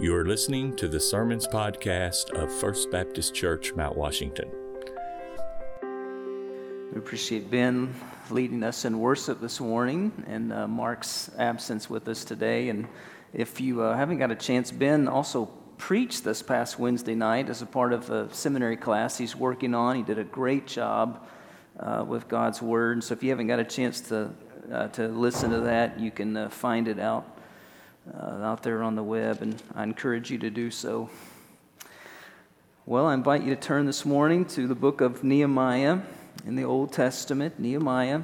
You 0.00 0.16
are 0.16 0.24
listening 0.26 0.74
to 0.76 0.88
the 0.88 0.98
Sermons 0.98 1.46
Podcast 1.46 2.32
of 2.32 2.52
First 2.52 2.90
Baptist 2.90 3.32
Church, 3.32 3.74
Mount 3.74 3.96
Washington. 3.96 4.50
We 6.92 6.98
appreciate 6.98 7.48
Ben 7.48 7.94
leading 8.28 8.64
us 8.64 8.84
in 8.84 8.98
worship 8.98 9.40
this 9.40 9.60
morning 9.60 10.10
and 10.26 10.52
uh, 10.52 10.66
Mark's 10.66 11.30
absence 11.38 11.88
with 11.88 12.08
us 12.08 12.24
today. 12.24 12.70
And 12.70 12.88
if 13.32 13.60
you 13.60 13.82
uh, 13.82 13.96
haven't 13.96 14.18
got 14.18 14.32
a 14.32 14.34
chance, 14.34 14.72
Ben 14.72 15.06
also 15.06 15.46
preached 15.78 16.24
this 16.24 16.42
past 16.42 16.76
Wednesday 16.76 17.14
night 17.14 17.48
as 17.48 17.62
a 17.62 17.66
part 17.66 17.92
of 17.92 18.10
a 18.10 18.34
seminary 18.34 18.76
class 18.76 19.16
he's 19.16 19.36
working 19.36 19.74
on. 19.74 19.94
He 19.94 20.02
did 20.02 20.18
a 20.18 20.24
great 20.24 20.66
job 20.66 21.24
uh, 21.78 22.04
with 22.06 22.26
God's 22.26 22.60
Word. 22.60 23.04
So 23.04 23.14
if 23.14 23.22
you 23.22 23.30
haven't 23.30 23.46
got 23.46 23.60
a 23.60 23.64
chance 23.64 24.00
to, 24.08 24.30
uh, 24.72 24.88
to 24.88 25.06
listen 25.06 25.50
to 25.50 25.60
that, 25.60 26.00
you 26.00 26.10
can 26.10 26.36
uh, 26.36 26.48
find 26.48 26.88
it 26.88 26.98
out, 26.98 27.33
uh, 28.12 28.42
out 28.42 28.62
there 28.62 28.82
on 28.82 28.94
the 28.94 29.02
web, 29.02 29.40
and 29.40 29.62
I 29.74 29.82
encourage 29.82 30.30
you 30.30 30.38
to 30.38 30.50
do 30.50 30.70
so. 30.70 31.08
Well, 32.86 33.06
I 33.06 33.14
invite 33.14 33.42
you 33.42 33.54
to 33.54 33.60
turn 33.60 33.86
this 33.86 34.04
morning 34.04 34.44
to 34.46 34.66
the 34.66 34.74
book 34.74 35.00
of 35.00 35.24
Nehemiah 35.24 36.00
in 36.46 36.56
the 36.56 36.64
Old 36.64 36.92
Testament, 36.92 37.58
Nehemiah. 37.58 38.20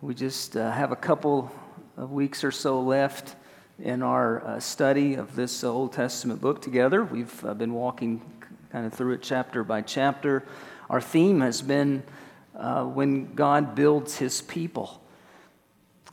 We 0.00 0.14
just 0.14 0.56
uh, 0.56 0.70
have 0.70 0.92
a 0.92 0.96
couple 0.96 1.50
of 1.96 2.12
weeks 2.12 2.44
or 2.44 2.50
so 2.50 2.80
left 2.80 3.34
in 3.78 4.02
our 4.02 4.46
uh, 4.46 4.60
study 4.60 5.14
of 5.14 5.34
this 5.34 5.64
Old 5.64 5.92
Testament 5.92 6.40
book 6.40 6.62
together. 6.62 7.04
We've 7.04 7.44
uh, 7.44 7.54
been 7.54 7.72
walking 7.72 8.22
kind 8.70 8.86
of 8.86 8.94
through 8.94 9.14
it 9.14 9.22
chapter 9.22 9.64
by 9.64 9.82
chapter. 9.82 10.44
Our 10.88 11.00
theme 11.00 11.40
has 11.40 11.62
been 11.62 12.02
uh, 12.56 12.84
when 12.84 13.34
God 13.34 13.74
builds 13.74 14.16
his 14.16 14.40
people. 14.42 15.02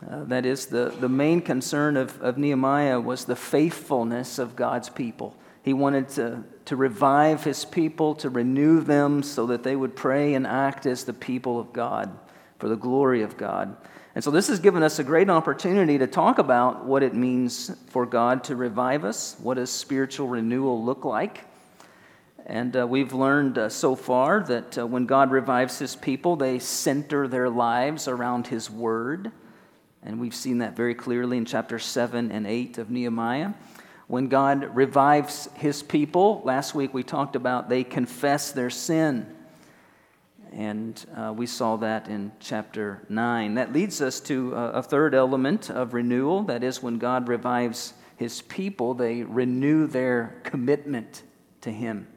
Uh, 0.08 0.24
that 0.24 0.46
is, 0.46 0.66
the, 0.66 0.94
the 0.98 1.08
main 1.08 1.42
concern 1.42 1.96
of, 1.96 2.20
of 2.22 2.38
Nehemiah 2.38 2.98
was 2.98 3.26
the 3.26 3.36
faithfulness 3.36 4.38
of 4.38 4.56
God's 4.56 4.88
people. 4.88 5.36
He 5.62 5.74
wanted 5.74 6.08
to, 6.10 6.44
to 6.66 6.76
revive 6.76 7.44
his 7.44 7.66
people, 7.66 8.14
to 8.16 8.30
renew 8.30 8.80
them 8.80 9.22
so 9.22 9.46
that 9.46 9.62
they 9.62 9.76
would 9.76 9.94
pray 9.94 10.32
and 10.34 10.46
act 10.46 10.86
as 10.86 11.04
the 11.04 11.12
people 11.12 11.60
of 11.60 11.72
God 11.72 12.18
for 12.58 12.68
the 12.68 12.76
glory 12.76 13.22
of 13.22 13.36
God. 13.36 13.76
And 14.14 14.24
so, 14.24 14.30
this 14.30 14.48
has 14.48 14.58
given 14.58 14.82
us 14.82 14.98
a 14.98 15.04
great 15.04 15.30
opportunity 15.30 15.98
to 15.98 16.06
talk 16.06 16.38
about 16.38 16.84
what 16.84 17.02
it 17.02 17.14
means 17.14 17.70
for 17.88 18.06
God 18.06 18.44
to 18.44 18.56
revive 18.56 19.04
us. 19.04 19.36
What 19.40 19.54
does 19.54 19.70
spiritual 19.70 20.28
renewal 20.28 20.82
look 20.82 21.04
like? 21.04 21.44
And 22.50 22.76
uh, 22.76 22.84
we've 22.84 23.12
learned 23.12 23.58
uh, 23.58 23.68
so 23.68 23.94
far 23.94 24.42
that 24.42 24.76
uh, 24.76 24.84
when 24.84 25.06
God 25.06 25.30
revives 25.30 25.78
his 25.78 25.94
people, 25.94 26.34
they 26.34 26.58
center 26.58 27.28
their 27.28 27.48
lives 27.48 28.08
around 28.08 28.48
his 28.48 28.68
word. 28.68 29.30
And 30.02 30.18
we've 30.18 30.34
seen 30.34 30.58
that 30.58 30.74
very 30.74 30.96
clearly 30.96 31.36
in 31.36 31.44
chapter 31.44 31.78
7 31.78 32.32
and 32.32 32.48
8 32.48 32.78
of 32.78 32.90
Nehemiah. 32.90 33.52
When 34.08 34.26
God 34.26 34.74
revives 34.74 35.48
his 35.54 35.84
people, 35.84 36.42
last 36.44 36.74
week 36.74 36.92
we 36.92 37.04
talked 37.04 37.36
about 37.36 37.68
they 37.68 37.84
confess 37.84 38.50
their 38.50 38.68
sin. 38.68 39.32
And 40.50 41.06
uh, 41.16 41.32
we 41.32 41.46
saw 41.46 41.76
that 41.76 42.08
in 42.08 42.32
chapter 42.40 43.06
9. 43.08 43.54
That 43.54 43.72
leads 43.72 44.02
us 44.02 44.18
to 44.22 44.56
uh, 44.56 44.70
a 44.74 44.82
third 44.82 45.14
element 45.14 45.70
of 45.70 45.94
renewal. 45.94 46.42
That 46.42 46.64
is, 46.64 46.82
when 46.82 46.98
God 46.98 47.28
revives 47.28 47.94
his 48.16 48.42
people, 48.42 48.94
they 48.94 49.22
renew 49.22 49.86
their 49.86 50.40
commitment 50.42 51.22
to 51.60 51.70
him. 51.70 52.08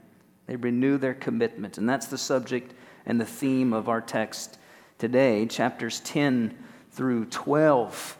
They 0.47 0.55
renew 0.55 0.97
their 0.97 1.13
commitment. 1.13 1.77
And 1.77 1.87
that's 1.87 2.07
the 2.07 2.17
subject 2.17 2.73
and 3.05 3.19
the 3.19 3.25
theme 3.25 3.73
of 3.73 3.89
our 3.89 4.01
text 4.01 4.57
today, 4.97 5.45
chapters 5.45 5.99
10 6.01 6.57
through 6.91 7.25
12. 7.25 8.17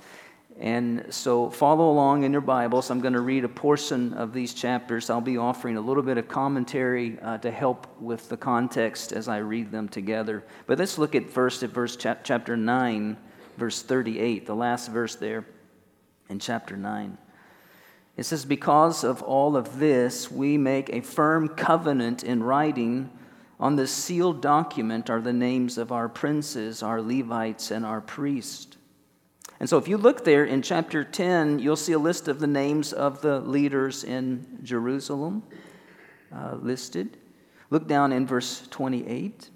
And 0.60 1.08
so 1.10 1.50
follow 1.50 1.90
along 1.90 2.24
in 2.24 2.32
your 2.32 2.42
Bibles. 2.42 2.92
I'm 2.92 3.02
going 3.02 3.14
to 3.14 3.22
read 3.22 3.44
a 3.44 3.50
portion 3.50 4.14
of 4.14 4.34
these 4.34 4.54
chapters. 4.54 5.10
I'll 5.10 5.20
be 5.20 5.38
offering 5.38 5.78
a 5.78 5.82
little 5.82 6.04
bit 6.04 6.18
of 6.18 6.28
commentary 6.28 7.17
uh, 7.22 7.39
to 7.39 7.50
help 7.50 7.88
with 8.00 8.30
the 8.30 8.38
context 8.38 9.14
as 9.14 9.28
I 9.28 9.38
read 9.38 9.72
them 9.72 9.89
together. 9.89 10.44
But 10.67 10.78
let's 10.78 10.98
look 10.98 11.16
at 11.16 11.30
first 11.30 11.64
at 11.64 11.72
verse 11.72 11.95
chapter 11.95 12.56
9, 12.56 13.17
verse 13.58 13.82
38, 13.82 14.45
the 14.45 14.56
last 14.56 14.92
verse 14.92 15.16
there 15.16 15.45
in 16.30 16.39
chapter 16.39 16.78
9. 16.78 17.17
It 18.16 18.24
says, 18.24 18.46
Because 18.46 19.04
of 19.04 19.22
all 19.22 19.56
of 19.56 19.80
this, 19.80 20.30
we 20.30 20.58
make 20.58 20.90
a 20.90 21.02
firm 21.02 21.50
covenant 21.50 22.24
in 22.24 22.44
writing. 22.44 23.10
On 23.60 23.76
this 23.76 23.92
sealed 23.92 24.42
document 24.42 25.10
are 25.10 25.22
the 25.22 25.34
names 25.34 25.78
of 25.78 25.92
our 25.92 26.10
princes, 26.10 26.84
our 26.84 27.02
Levites, 27.02 27.72
and 27.72 27.86
our 27.86 28.02
priests. 28.02 28.78
And 29.60 29.70
so, 29.70 29.78
if 29.78 29.88
you 29.88 29.98
look 29.98 30.26
there 30.26 30.44
in 30.44 30.62
chapter 30.62 31.04
10, 31.04 31.60
you'll 31.60 31.76
see 31.76 31.94
a 31.94 32.00
list 32.00 32.28
of 32.28 32.40
the 32.40 32.48
names 32.48 32.92
of 32.92 33.22
the 33.22 33.40
leaders 33.40 34.04
in 34.04 34.60
Jerusalem 34.64 35.44
uh, 36.36 36.56
listed. 36.56 37.18
Look 37.70 37.88
down 37.88 38.12
in 38.12 38.28
verse 38.28 38.68
28. 38.70 39.50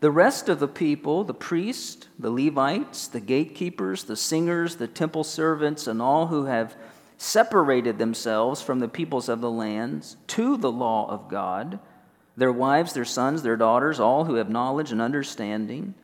The 0.00 0.10
rest 0.10 0.48
of 0.48 0.60
the 0.60 0.68
people, 0.68 1.24
the 1.24 1.34
priests, 1.34 2.08
the 2.18 2.30
Levites, 2.30 3.08
the 3.08 3.20
gatekeepers, 3.20 4.04
the 4.04 4.16
singers, 4.16 4.76
the 4.76 4.88
temple 4.88 5.24
servants, 5.24 5.86
and 5.86 6.02
all 6.02 6.26
who 6.26 6.44
have 6.44 6.76
separated 7.18 7.98
themselves 7.98 8.60
from 8.60 8.78
the 8.78 8.88
peoples 8.88 9.28
of 9.28 9.40
the 9.40 9.50
lands 9.50 10.16
to 10.26 10.56
the 10.56 10.70
law 10.70 11.08
of 11.10 11.28
God, 11.28 11.78
their 12.36 12.52
wives, 12.52 12.92
their 12.92 13.04
sons, 13.04 13.42
their 13.42 13.56
daughters, 13.56 13.98
all 13.98 14.24
who 14.24 14.34
have 14.34 14.50
knowledge 14.50 14.92
and 14.92 15.00
understanding, 15.00 15.94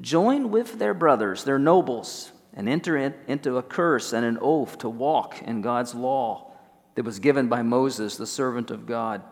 join 0.00 0.50
with 0.50 0.78
their 0.78 0.94
brothers, 0.94 1.44
their 1.44 1.58
nobles, 1.58 2.32
and 2.52 2.68
enter 2.68 2.96
into 2.96 3.56
a 3.56 3.62
curse 3.62 4.12
and 4.12 4.24
an 4.26 4.38
oath 4.40 4.78
to 4.78 4.88
walk 4.88 5.40
in 5.42 5.62
God's 5.62 5.94
law 5.94 6.52
that 6.94 7.04
was 7.04 7.18
given 7.18 7.48
by 7.48 7.62
Moses, 7.62 8.16
the 8.16 8.26
servant 8.26 8.70
of 8.70 8.86
God, 8.86 9.22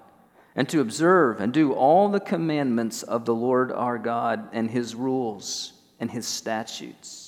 and 0.54 0.68
to 0.68 0.80
observe 0.80 1.40
and 1.40 1.52
do 1.52 1.72
all 1.72 2.08
the 2.08 2.20
commandments 2.20 3.02
of 3.02 3.24
the 3.24 3.34
Lord 3.34 3.70
our 3.72 3.98
God 3.98 4.48
and 4.52 4.70
his 4.70 4.94
rules 4.94 5.72
and 6.00 6.10
his 6.10 6.26
statutes. 6.26 7.27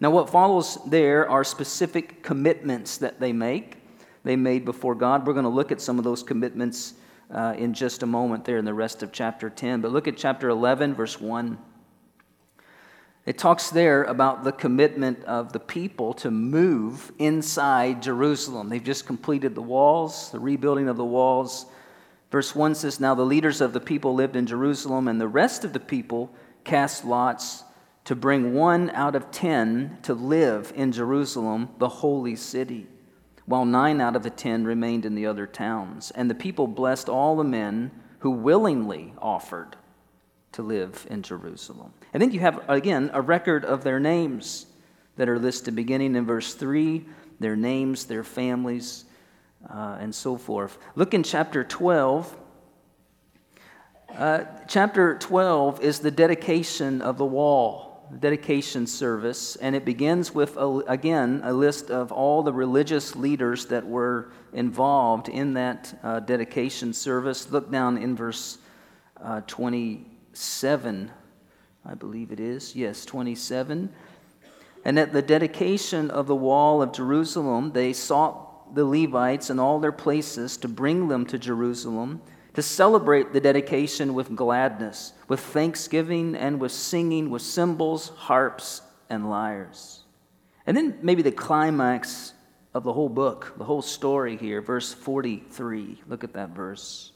Now, 0.00 0.10
what 0.10 0.28
follows 0.28 0.78
there 0.86 1.28
are 1.28 1.42
specific 1.42 2.22
commitments 2.22 2.98
that 2.98 3.18
they 3.18 3.32
make. 3.32 3.78
They 4.24 4.36
made 4.36 4.64
before 4.64 4.94
God. 4.94 5.26
We're 5.26 5.32
going 5.32 5.44
to 5.44 5.48
look 5.48 5.72
at 5.72 5.80
some 5.80 5.98
of 5.98 6.04
those 6.04 6.22
commitments 6.22 6.94
uh, 7.30 7.54
in 7.56 7.72
just 7.72 8.02
a 8.02 8.06
moment 8.06 8.44
there 8.44 8.58
in 8.58 8.64
the 8.64 8.74
rest 8.74 9.02
of 9.02 9.12
chapter 9.12 9.48
10. 9.48 9.80
But 9.80 9.92
look 9.92 10.06
at 10.06 10.16
chapter 10.16 10.48
11, 10.48 10.94
verse 10.94 11.20
1. 11.20 11.58
It 13.24 13.38
talks 13.38 13.70
there 13.70 14.04
about 14.04 14.44
the 14.44 14.52
commitment 14.52 15.24
of 15.24 15.52
the 15.52 15.58
people 15.58 16.12
to 16.14 16.30
move 16.30 17.10
inside 17.18 18.02
Jerusalem. 18.02 18.68
They've 18.68 18.82
just 18.82 19.06
completed 19.06 19.54
the 19.54 19.62
walls, 19.62 20.30
the 20.30 20.38
rebuilding 20.38 20.88
of 20.88 20.96
the 20.96 21.04
walls. 21.04 21.66
Verse 22.30 22.54
1 22.54 22.76
says, 22.76 23.00
Now 23.00 23.14
the 23.14 23.24
leaders 23.24 23.60
of 23.60 23.72
the 23.72 23.80
people 23.80 24.14
lived 24.14 24.36
in 24.36 24.46
Jerusalem, 24.46 25.08
and 25.08 25.20
the 25.20 25.26
rest 25.26 25.64
of 25.64 25.72
the 25.72 25.80
people 25.80 26.30
cast 26.62 27.04
lots 27.04 27.64
to 28.06 28.16
bring 28.16 28.54
one 28.54 28.90
out 28.90 29.14
of 29.14 29.30
ten 29.30 29.98
to 30.02 30.14
live 30.14 30.72
in 30.74 30.92
Jerusalem, 30.92 31.68
the 31.78 31.88
holy 31.88 32.36
city, 32.36 32.86
while 33.44 33.64
nine 33.64 34.00
out 34.00 34.16
of 34.16 34.22
the 34.22 34.30
ten 34.30 34.64
remained 34.64 35.04
in 35.04 35.14
the 35.14 35.26
other 35.26 35.46
towns. 35.46 36.10
And 36.12 36.30
the 36.30 36.34
people 36.34 36.66
blessed 36.66 37.08
all 37.08 37.36
the 37.36 37.44
men 37.44 37.90
who 38.20 38.30
willingly 38.30 39.12
offered 39.18 39.76
to 40.52 40.62
live 40.62 41.06
in 41.10 41.22
Jerusalem. 41.22 41.92
And 42.14 42.22
then 42.22 42.30
you 42.30 42.40
have, 42.40 42.64
again, 42.68 43.10
a 43.12 43.20
record 43.20 43.64
of 43.64 43.84
their 43.84 44.00
names 44.00 44.66
that 45.16 45.28
are 45.28 45.38
listed 45.38 45.76
beginning 45.76 46.16
in 46.16 46.24
verse 46.24 46.54
3 46.54 47.04
their 47.38 47.56
names, 47.56 48.06
their 48.06 48.24
families, 48.24 49.04
uh, 49.68 49.98
and 50.00 50.14
so 50.14 50.36
forth. 50.36 50.78
Look 50.94 51.12
in 51.12 51.22
chapter 51.22 51.64
12. 51.64 52.34
Uh, 54.16 54.44
chapter 54.66 55.18
12 55.18 55.82
is 55.82 55.98
the 55.98 56.10
dedication 56.10 57.02
of 57.02 57.18
the 57.18 57.26
wall, 57.26 57.85
dedication 58.20 58.86
service, 58.86 59.56
and 59.56 59.74
it 59.74 59.84
begins 59.84 60.34
with, 60.34 60.56
a, 60.56 60.82
again, 60.86 61.40
a 61.44 61.52
list 61.52 61.90
of 61.90 62.12
all 62.12 62.42
the 62.42 62.52
religious 62.52 63.16
leaders 63.16 63.66
that 63.66 63.86
were 63.86 64.30
involved 64.52 65.28
in 65.28 65.54
that 65.54 65.98
uh, 66.02 66.20
dedication 66.20 66.92
service. 66.92 67.50
Look 67.50 67.70
down 67.70 67.98
in 67.98 68.16
verse 68.16 68.58
uh, 69.20 69.40
20. 69.46 70.06
7, 70.36 71.10
I 71.84 71.94
believe 71.94 72.30
it 72.30 72.40
is. 72.40 72.76
Yes, 72.76 73.04
27. 73.04 73.90
And 74.84 74.98
at 74.98 75.12
the 75.12 75.22
dedication 75.22 76.10
of 76.10 76.26
the 76.26 76.36
wall 76.36 76.82
of 76.82 76.92
Jerusalem, 76.92 77.72
they 77.72 77.92
sought 77.92 78.74
the 78.74 78.84
Levites 78.84 79.50
in 79.50 79.58
all 79.58 79.80
their 79.80 79.92
places 79.92 80.56
to 80.58 80.68
bring 80.68 81.08
them 81.08 81.24
to 81.26 81.38
Jerusalem 81.38 82.20
to 82.56 82.62
celebrate 82.62 83.34
the 83.34 83.40
dedication 83.40 84.14
with 84.14 84.34
gladness, 84.34 85.12
with 85.28 85.40
thanksgiving, 85.40 86.34
and 86.34 86.58
with 86.58 86.72
singing, 86.72 87.28
with 87.28 87.42
cymbals, 87.42 88.08
harps, 88.16 88.80
and 89.10 89.28
lyres. 89.28 90.04
And 90.66 90.74
then 90.74 90.98
maybe 91.02 91.20
the 91.20 91.32
climax 91.32 92.32
of 92.72 92.82
the 92.82 92.94
whole 92.94 93.10
book, 93.10 93.52
the 93.58 93.64
whole 93.64 93.82
story 93.82 94.38
here, 94.38 94.62
verse 94.62 94.94
43. 94.94 96.00
Look 96.08 96.24
at 96.24 96.32
that 96.32 96.50
verse. 96.50 97.12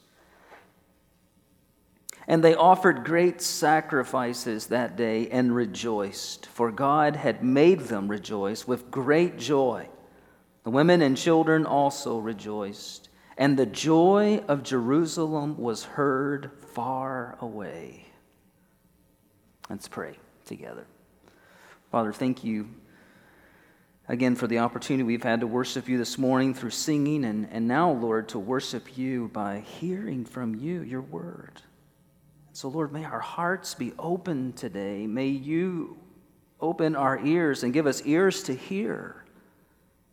And 2.28 2.44
they 2.44 2.54
offered 2.54 3.04
great 3.04 3.40
sacrifices 3.40 4.66
that 4.66 4.94
day 4.94 5.28
and 5.30 5.54
rejoiced, 5.54 6.46
for 6.46 6.70
God 6.70 7.16
had 7.16 7.42
made 7.42 7.80
them 7.80 8.08
rejoice 8.08 8.68
with 8.68 8.90
great 8.90 9.38
joy. 9.38 9.88
The 10.64 10.70
women 10.70 11.00
and 11.00 11.16
children 11.16 11.64
also 11.64 12.18
rejoiced, 12.18 13.09
and 13.40 13.56
the 13.56 13.64
joy 13.64 14.44
of 14.48 14.62
Jerusalem 14.62 15.56
was 15.56 15.82
heard 15.82 16.50
far 16.74 17.38
away. 17.40 18.04
Let's 19.70 19.88
pray 19.88 20.18
together. 20.44 20.84
Father, 21.90 22.12
thank 22.12 22.44
you 22.44 22.68
again 24.08 24.36
for 24.36 24.46
the 24.46 24.58
opportunity 24.58 25.04
we've 25.04 25.22
had 25.22 25.40
to 25.40 25.46
worship 25.46 25.88
you 25.88 25.96
this 25.96 26.18
morning 26.18 26.52
through 26.52 26.70
singing, 26.70 27.24
and, 27.24 27.48
and 27.50 27.66
now, 27.66 27.92
Lord, 27.92 28.28
to 28.28 28.38
worship 28.38 28.98
you 28.98 29.28
by 29.28 29.60
hearing 29.60 30.26
from 30.26 30.54
you 30.54 30.82
your 30.82 31.00
word. 31.00 31.62
So, 32.52 32.68
Lord, 32.68 32.92
may 32.92 33.06
our 33.06 33.20
hearts 33.20 33.72
be 33.74 33.94
open 33.98 34.52
today. 34.52 35.06
May 35.06 35.28
you 35.28 35.96
open 36.60 36.94
our 36.94 37.18
ears 37.24 37.62
and 37.62 37.72
give 37.72 37.86
us 37.86 38.02
ears 38.04 38.42
to 38.42 38.54
hear 38.54 39.24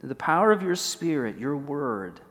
the 0.02 0.16
power 0.16 0.54
of 0.54 0.62
your 0.62 0.76
Spirit, 0.76 1.38
your 1.38 1.58
word 1.58 2.22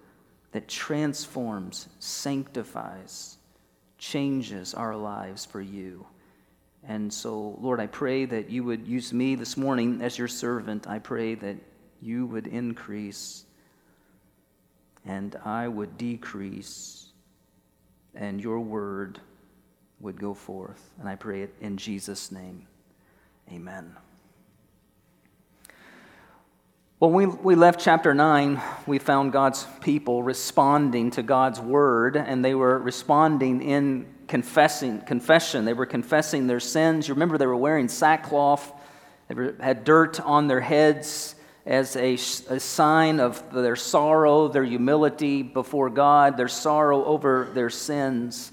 that 0.56 0.68
transforms, 0.68 1.86
sanctifies, 1.98 3.36
changes 3.98 4.72
our 4.72 4.96
lives 4.96 5.44
for 5.44 5.60
you. 5.60 6.06
And 6.88 7.12
so, 7.12 7.58
Lord, 7.60 7.78
I 7.78 7.88
pray 7.88 8.24
that 8.24 8.48
you 8.48 8.64
would 8.64 8.88
use 8.88 9.12
me 9.12 9.34
this 9.34 9.58
morning 9.58 10.00
as 10.00 10.16
your 10.16 10.28
servant. 10.28 10.86
I 10.88 10.98
pray 10.98 11.34
that 11.34 11.58
you 12.00 12.24
would 12.24 12.46
increase 12.46 13.44
and 15.04 15.36
I 15.44 15.68
would 15.68 15.98
decrease, 15.98 17.12
and 18.14 18.40
your 18.40 18.60
word 18.60 19.20
would 20.00 20.18
go 20.18 20.32
forth. 20.32 20.88
And 20.98 21.06
I 21.06 21.16
pray 21.16 21.42
it 21.42 21.54
in 21.60 21.76
Jesus' 21.76 22.32
name. 22.32 22.66
Amen. 23.52 23.94
Well, 27.06 27.12
when 27.12 27.30
we, 27.30 27.36
we 27.36 27.54
left 27.54 27.78
chapter 27.78 28.14
9, 28.14 28.60
we 28.88 28.98
found 28.98 29.30
God's 29.30 29.64
people 29.80 30.24
responding 30.24 31.12
to 31.12 31.22
God's 31.22 31.60
word, 31.60 32.16
and 32.16 32.44
they 32.44 32.52
were 32.52 32.80
responding 32.80 33.62
in 33.62 34.06
confessing, 34.26 35.02
confession. 35.02 35.64
They 35.64 35.72
were 35.72 35.86
confessing 35.86 36.48
their 36.48 36.58
sins. 36.58 37.06
You 37.06 37.14
remember 37.14 37.38
they 37.38 37.46
were 37.46 37.54
wearing 37.54 37.86
sackcloth, 37.86 38.72
they 39.28 39.36
were, 39.36 39.54
had 39.60 39.84
dirt 39.84 40.18
on 40.18 40.48
their 40.48 40.60
heads 40.60 41.36
as 41.64 41.94
a, 41.94 42.14
a 42.14 42.58
sign 42.58 43.20
of 43.20 43.52
their 43.52 43.76
sorrow, 43.76 44.48
their 44.48 44.64
humility 44.64 45.42
before 45.42 45.90
God, 45.90 46.36
their 46.36 46.48
sorrow 46.48 47.04
over 47.04 47.50
their 47.54 47.70
sins. 47.70 48.50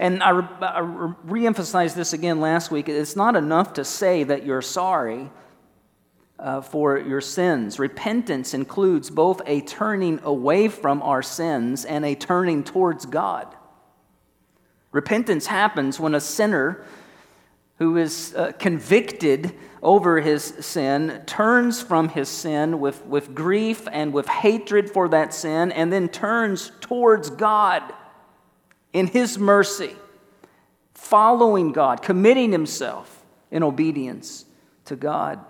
And 0.00 0.22
I, 0.22 0.30
re- 0.30 0.48
I 0.62 0.80
re 1.24 1.46
emphasized 1.46 1.94
this 1.94 2.14
again 2.14 2.40
last 2.40 2.70
week. 2.70 2.88
It's 2.88 3.16
not 3.16 3.36
enough 3.36 3.74
to 3.74 3.84
say 3.84 4.24
that 4.24 4.46
you're 4.46 4.62
sorry 4.62 5.28
uh, 6.42 6.60
for 6.60 6.98
your 6.98 7.20
sins. 7.20 7.78
Repentance 7.78 8.52
includes 8.52 9.10
both 9.10 9.40
a 9.46 9.60
turning 9.60 10.20
away 10.24 10.68
from 10.68 11.00
our 11.02 11.22
sins 11.22 11.84
and 11.84 12.04
a 12.04 12.14
turning 12.14 12.64
towards 12.64 13.06
God. 13.06 13.54
Repentance 14.90 15.46
happens 15.46 16.00
when 16.00 16.14
a 16.14 16.20
sinner 16.20 16.84
who 17.78 17.96
is 17.96 18.34
uh, 18.36 18.52
convicted 18.58 19.54
over 19.82 20.20
his 20.20 20.42
sin 20.42 21.22
turns 21.26 21.80
from 21.80 22.08
his 22.08 22.28
sin 22.28 22.80
with, 22.80 23.04
with 23.06 23.34
grief 23.34 23.88
and 23.90 24.12
with 24.12 24.28
hatred 24.28 24.90
for 24.90 25.08
that 25.08 25.32
sin 25.32 25.72
and 25.72 25.92
then 25.92 26.08
turns 26.08 26.72
towards 26.80 27.30
God 27.30 27.82
in 28.92 29.06
his 29.06 29.38
mercy, 29.38 29.96
following 30.92 31.72
God, 31.72 32.02
committing 32.02 32.52
himself 32.52 33.24
in 33.50 33.62
obedience 33.62 34.44
to 34.84 34.96
God. 34.96 35.44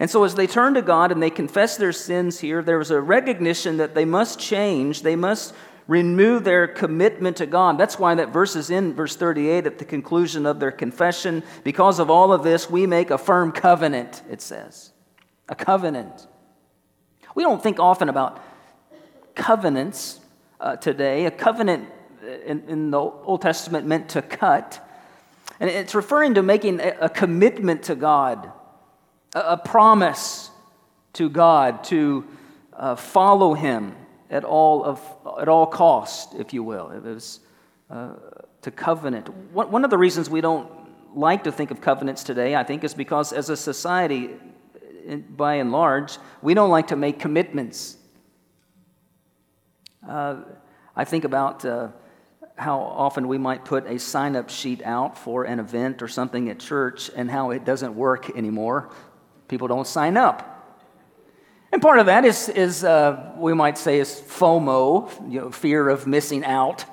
And 0.00 0.10
so, 0.10 0.24
as 0.24 0.34
they 0.34 0.46
turn 0.46 0.74
to 0.74 0.82
God 0.82 1.12
and 1.12 1.22
they 1.22 1.30
confess 1.30 1.76
their 1.76 1.92
sins 1.92 2.40
here, 2.40 2.62
there's 2.62 2.90
a 2.90 3.00
recognition 3.00 3.76
that 3.76 3.94
they 3.94 4.04
must 4.04 4.40
change. 4.40 5.02
They 5.02 5.16
must 5.16 5.54
renew 5.86 6.40
their 6.40 6.66
commitment 6.66 7.36
to 7.36 7.46
God. 7.46 7.78
That's 7.78 7.98
why 7.98 8.14
that 8.14 8.32
verse 8.32 8.56
is 8.56 8.70
in 8.70 8.94
verse 8.94 9.16
38 9.16 9.66
at 9.66 9.78
the 9.78 9.84
conclusion 9.84 10.46
of 10.46 10.58
their 10.58 10.72
confession. 10.72 11.42
Because 11.62 11.98
of 11.98 12.10
all 12.10 12.32
of 12.32 12.42
this, 12.42 12.70
we 12.70 12.86
make 12.86 13.10
a 13.10 13.18
firm 13.18 13.52
covenant, 13.52 14.22
it 14.30 14.40
says. 14.40 14.92
A 15.48 15.54
covenant. 15.54 16.26
We 17.34 17.42
don't 17.42 17.62
think 17.62 17.78
often 17.78 18.08
about 18.08 18.42
covenants 19.34 20.20
uh, 20.60 20.76
today. 20.76 21.26
A 21.26 21.30
covenant 21.30 21.88
in, 22.46 22.64
in, 22.68 22.90
the 22.90 22.98
Old 22.98 23.42
Testament 23.42 23.86
meant 23.86 24.10
to 24.10 24.22
cut. 24.22 24.80
And 25.60 25.68
it's 25.68 25.94
referring 25.94 26.34
to 26.34 26.42
making 26.42 26.80
a, 26.80 26.96
a 27.02 27.08
commitment 27.08 27.84
to 27.84 27.94
God, 27.94 28.50
a, 29.34 29.56
promise 29.56 30.50
to 31.14 31.28
God 31.28 31.84
to 31.84 32.24
uh, 32.72 32.96
follow 32.96 33.54
Him 33.54 33.94
at 34.30 34.44
all, 34.44 34.84
of, 34.84 35.00
at 35.40 35.48
all 35.48 35.66
cost, 35.66 36.34
if 36.34 36.52
you 36.52 36.62
will. 36.62 36.90
It 36.90 37.02
was 37.02 37.40
uh, 37.90 38.14
to 38.62 38.70
covenant. 38.70 39.28
One 39.52 39.84
of 39.84 39.90
the 39.90 39.98
reasons 39.98 40.30
we 40.30 40.40
don't 40.40 40.70
like 41.14 41.44
to 41.44 41.52
think 41.52 41.70
of 41.70 41.80
covenants 41.80 42.24
today, 42.24 42.56
I 42.56 42.64
think, 42.64 42.84
is 42.84 42.94
because 42.94 43.32
as 43.32 43.50
a 43.50 43.56
society, 43.56 44.30
by 45.28 45.54
and 45.54 45.70
large, 45.70 46.18
we 46.42 46.54
don't 46.54 46.70
like 46.70 46.88
to 46.88 46.96
make 46.96 47.18
commitments. 47.18 47.96
Uh, 50.08 50.36
I 50.96 51.04
think 51.04 51.24
about 51.24 51.64
uh, 51.64 51.88
how 52.56 52.78
often 52.78 53.28
we 53.28 53.38
might 53.38 53.64
put 53.64 53.86
a 53.86 53.98
sign 53.98 54.36
up 54.36 54.48
sheet 54.48 54.82
out 54.82 55.18
for 55.18 55.44
an 55.44 55.58
event 55.58 56.02
or 56.02 56.08
something 56.08 56.48
at 56.48 56.58
church 56.58 57.10
and 57.14 57.30
how 57.30 57.50
it 57.50 57.64
doesn't 57.64 57.94
work 57.94 58.36
anymore. 58.36 58.90
People 59.48 59.68
don't 59.68 59.86
sign 59.86 60.16
up. 60.16 60.50
And 61.72 61.82
part 61.82 61.98
of 61.98 62.06
that 62.06 62.24
is, 62.24 62.48
is 62.48 62.84
uh, 62.84 63.32
we 63.36 63.52
might 63.52 63.76
say, 63.76 63.98
is 63.98 64.22
FOMO, 64.28 65.32
you 65.32 65.40
know, 65.40 65.50
fear 65.50 65.88
of 65.88 66.06
missing 66.06 66.44
out, 66.44 66.84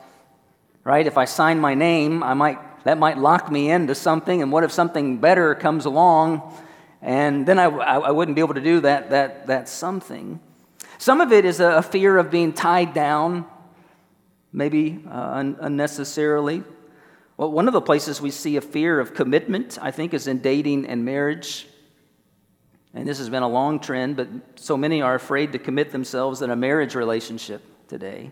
right? 0.83 1.05
If 1.05 1.17
I 1.19 1.25
sign 1.25 1.59
my 1.59 1.75
name, 1.75 2.23
I 2.23 2.33
might, 2.33 2.83
that 2.83 2.97
might 2.97 3.19
lock 3.19 3.51
me 3.51 3.69
into 3.69 3.93
something. 3.93 4.41
And 4.41 4.51
what 4.51 4.63
if 4.63 4.71
something 4.71 5.19
better 5.19 5.53
comes 5.53 5.85
along? 5.85 6.51
And 7.01 7.45
then 7.45 7.59
I, 7.59 7.65
I, 7.65 7.97
I 7.99 8.11
wouldn't 8.11 8.35
be 8.35 8.41
able 8.41 8.55
to 8.55 8.61
do 8.61 8.79
that, 8.81 9.11
that, 9.11 9.47
that 9.47 9.69
something. 9.69 10.39
Some 10.97 11.21
of 11.21 11.31
it 11.31 11.45
is 11.45 11.59
a, 11.59 11.81
fear 11.81 12.17
of 12.17 12.29
being 12.29 12.53
tied 12.53 12.93
down, 12.93 13.45
maybe 14.51 15.03
uh, 15.07 15.13
un- 15.13 15.57
unnecessarily. 15.59 16.63
Well, 17.37 17.51
one 17.51 17.67
of 17.67 17.73
the 17.73 17.81
places 17.81 18.21
we 18.21 18.31
see 18.31 18.55
a 18.57 18.61
fear 18.61 18.99
of 18.99 19.13
commitment, 19.13 19.79
I 19.81 19.91
think, 19.91 20.13
is 20.13 20.27
in 20.27 20.39
dating 20.39 20.87
and 20.87 21.05
marriage. 21.05 21.67
And 22.93 23.07
this 23.07 23.19
has 23.19 23.29
been 23.29 23.43
a 23.43 23.47
long 23.47 23.79
trend, 23.79 24.17
but 24.17 24.27
so 24.55 24.75
many 24.75 25.01
are 25.01 25.15
afraid 25.15 25.53
to 25.53 25.59
commit 25.59 25.91
themselves 25.91 26.41
in 26.41 26.49
a 26.49 26.55
marriage 26.55 26.93
relationship 26.93 27.61
today 27.87 28.31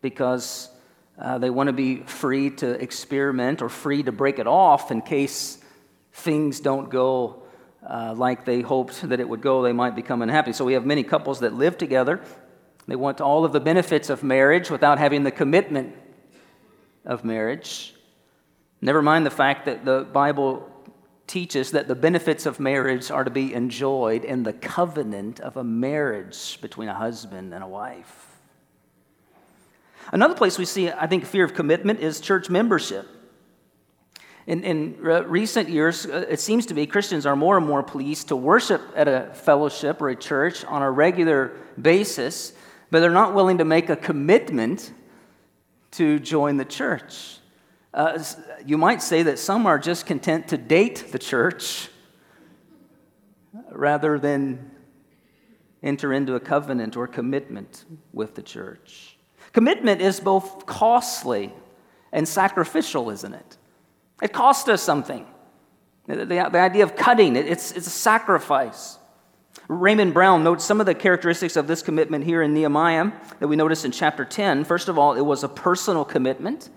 because 0.00 0.68
uh, 1.18 1.38
they 1.38 1.50
want 1.50 1.66
to 1.68 1.72
be 1.72 2.02
free 2.02 2.50
to 2.50 2.70
experiment 2.80 3.60
or 3.60 3.68
free 3.68 4.02
to 4.02 4.12
break 4.12 4.38
it 4.38 4.46
off 4.46 4.90
in 4.90 5.00
case 5.00 5.58
things 6.12 6.60
don't 6.60 6.90
go 6.90 7.42
uh, 7.88 8.14
like 8.16 8.44
they 8.44 8.60
hoped 8.60 9.02
that 9.08 9.18
it 9.18 9.28
would 9.28 9.40
go. 9.40 9.62
They 9.62 9.72
might 9.72 9.96
become 9.96 10.22
unhappy. 10.22 10.52
So 10.52 10.64
we 10.64 10.74
have 10.74 10.86
many 10.86 11.02
couples 11.02 11.40
that 11.40 11.54
live 11.54 11.76
together. 11.76 12.20
They 12.86 12.96
want 12.96 13.20
all 13.20 13.44
of 13.44 13.52
the 13.52 13.60
benefits 13.60 14.10
of 14.10 14.22
marriage 14.22 14.70
without 14.70 14.98
having 14.98 15.24
the 15.24 15.30
commitment 15.30 15.96
of 17.04 17.24
marriage. 17.24 17.94
Never 18.80 19.02
mind 19.02 19.26
the 19.26 19.30
fact 19.30 19.66
that 19.66 19.84
the 19.84 20.06
Bible 20.12 20.68
teaches 21.32 21.70
that 21.70 21.88
the 21.88 21.94
benefits 21.94 22.44
of 22.44 22.60
marriage 22.60 23.10
are 23.10 23.24
to 23.24 23.30
be 23.30 23.54
enjoyed 23.54 24.22
in 24.22 24.42
the 24.42 24.52
covenant 24.52 25.40
of 25.40 25.56
a 25.56 25.64
marriage 25.64 26.60
between 26.60 26.90
a 26.90 26.94
husband 26.94 27.54
and 27.54 27.64
a 27.64 27.66
wife. 27.66 28.38
Another 30.12 30.34
place 30.34 30.58
we 30.58 30.66
see, 30.66 30.90
I 30.90 31.06
think, 31.06 31.24
fear 31.24 31.42
of 31.42 31.54
commitment 31.54 32.00
is 32.00 32.20
church 32.20 32.50
membership. 32.50 33.08
In, 34.46 34.62
in 34.62 34.98
recent 35.00 35.70
years, 35.70 36.04
uh, 36.04 36.26
it 36.28 36.38
seems 36.38 36.66
to 36.66 36.74
be 36.74 36.86
Christians 36.86 37.24
are 37.24 37.36
more 37.36 37.56
and 37.56 37.66
more 37.66 37.82
pleased 37.82 38.28
to 38.28 38.36
worship 38.36 38.82
at 38.94 39.08
a 39.08 39.30
fellowship 39.32 40.02
or 40.02 40.10
a 40.10 40.16
church 40.16 40.66
on 40.66 40.82
a 40.82 40.90
regular 40.90 41.56
basis, 41.80 42.52
but 42.90 43.00
they're 43.00 43.10
not 43.10 43.32
willing 43.32 43.56
to 43.56 43.64
make 43.64 43.88
a 43.88 43.96
commitment 43.96 44.92
to 45.92 46.18
join 46.18 46.58
the 46.58 46.66
church. 46.66 47.38
Uh, 47.94 48.22
you 48.64 48.78
might 48.78 49.02
say 49.02 49.22
that 49.22 49.38
some 49.38 49.66
are 49.66 49.78
just 49.78 50.06
content 50.06 50.48
to 50.48 50.56
date 50.56 51.12
the 51.12 51.18
church 51.18 51.88
rather 53.70 54.18
than 54.18 54.70
enter 55.82 56.12
into 56.12 56.34
a 56.34 56.40
covenant 56.40 56.96
or 56.96 57.06
commitment 57.06 57.84
with 58.12 58.34
the 58.34 58.42
church. 58.42 59.16
Commitment 59.52 60.00
is 60.00 60.20
both 60.20 60.64
costly 60.64 61.52
and 62.12 62.26
sacrificial, 62.26 63.10
isn't 63.10 63.34
it? 63.34 63.58
It 64.22 64.32
costs 64.32 64.68
us 64.68 64.82
something. 64.82 65.26
The, 66.06 66.24
the, 66.24 66.58
idea 66.58 66.84
of 66.84 66.96
cutting, 66.96 67.36
it, 67.36 67.46
it's, 67.46 67.72
it's 67.72 67.86
a 67.86 67.90
sacrifice. 67.90 68.98
Raymond 69.68 70.14
Brown 70.14 70.42
notes 70.42 70.64
some 70.64 70.80
of 70.80 70.86
the 70.86 70.94
characteristics 70.94 71.56
of 71.56 71.66
this 71.66 71.82
commitment 71.82 72.24
here 72.24 72.42
in 72.42 72.54
Nehemiah 72.54 73.12
that 73.38 73.48
we 73.48 73.56
notice 73.56 73.84
in 73.84 73.92
chapter 73.92 74.24
10. 74.24 74.64
First 74.64 74.88
of 74.88 74.98
all, 74.98 75.14
it 75.14 75.20
was 75.20 75.44
a 75.44 75.48
personal 75.48 76.04
commitment. 76.04 76.70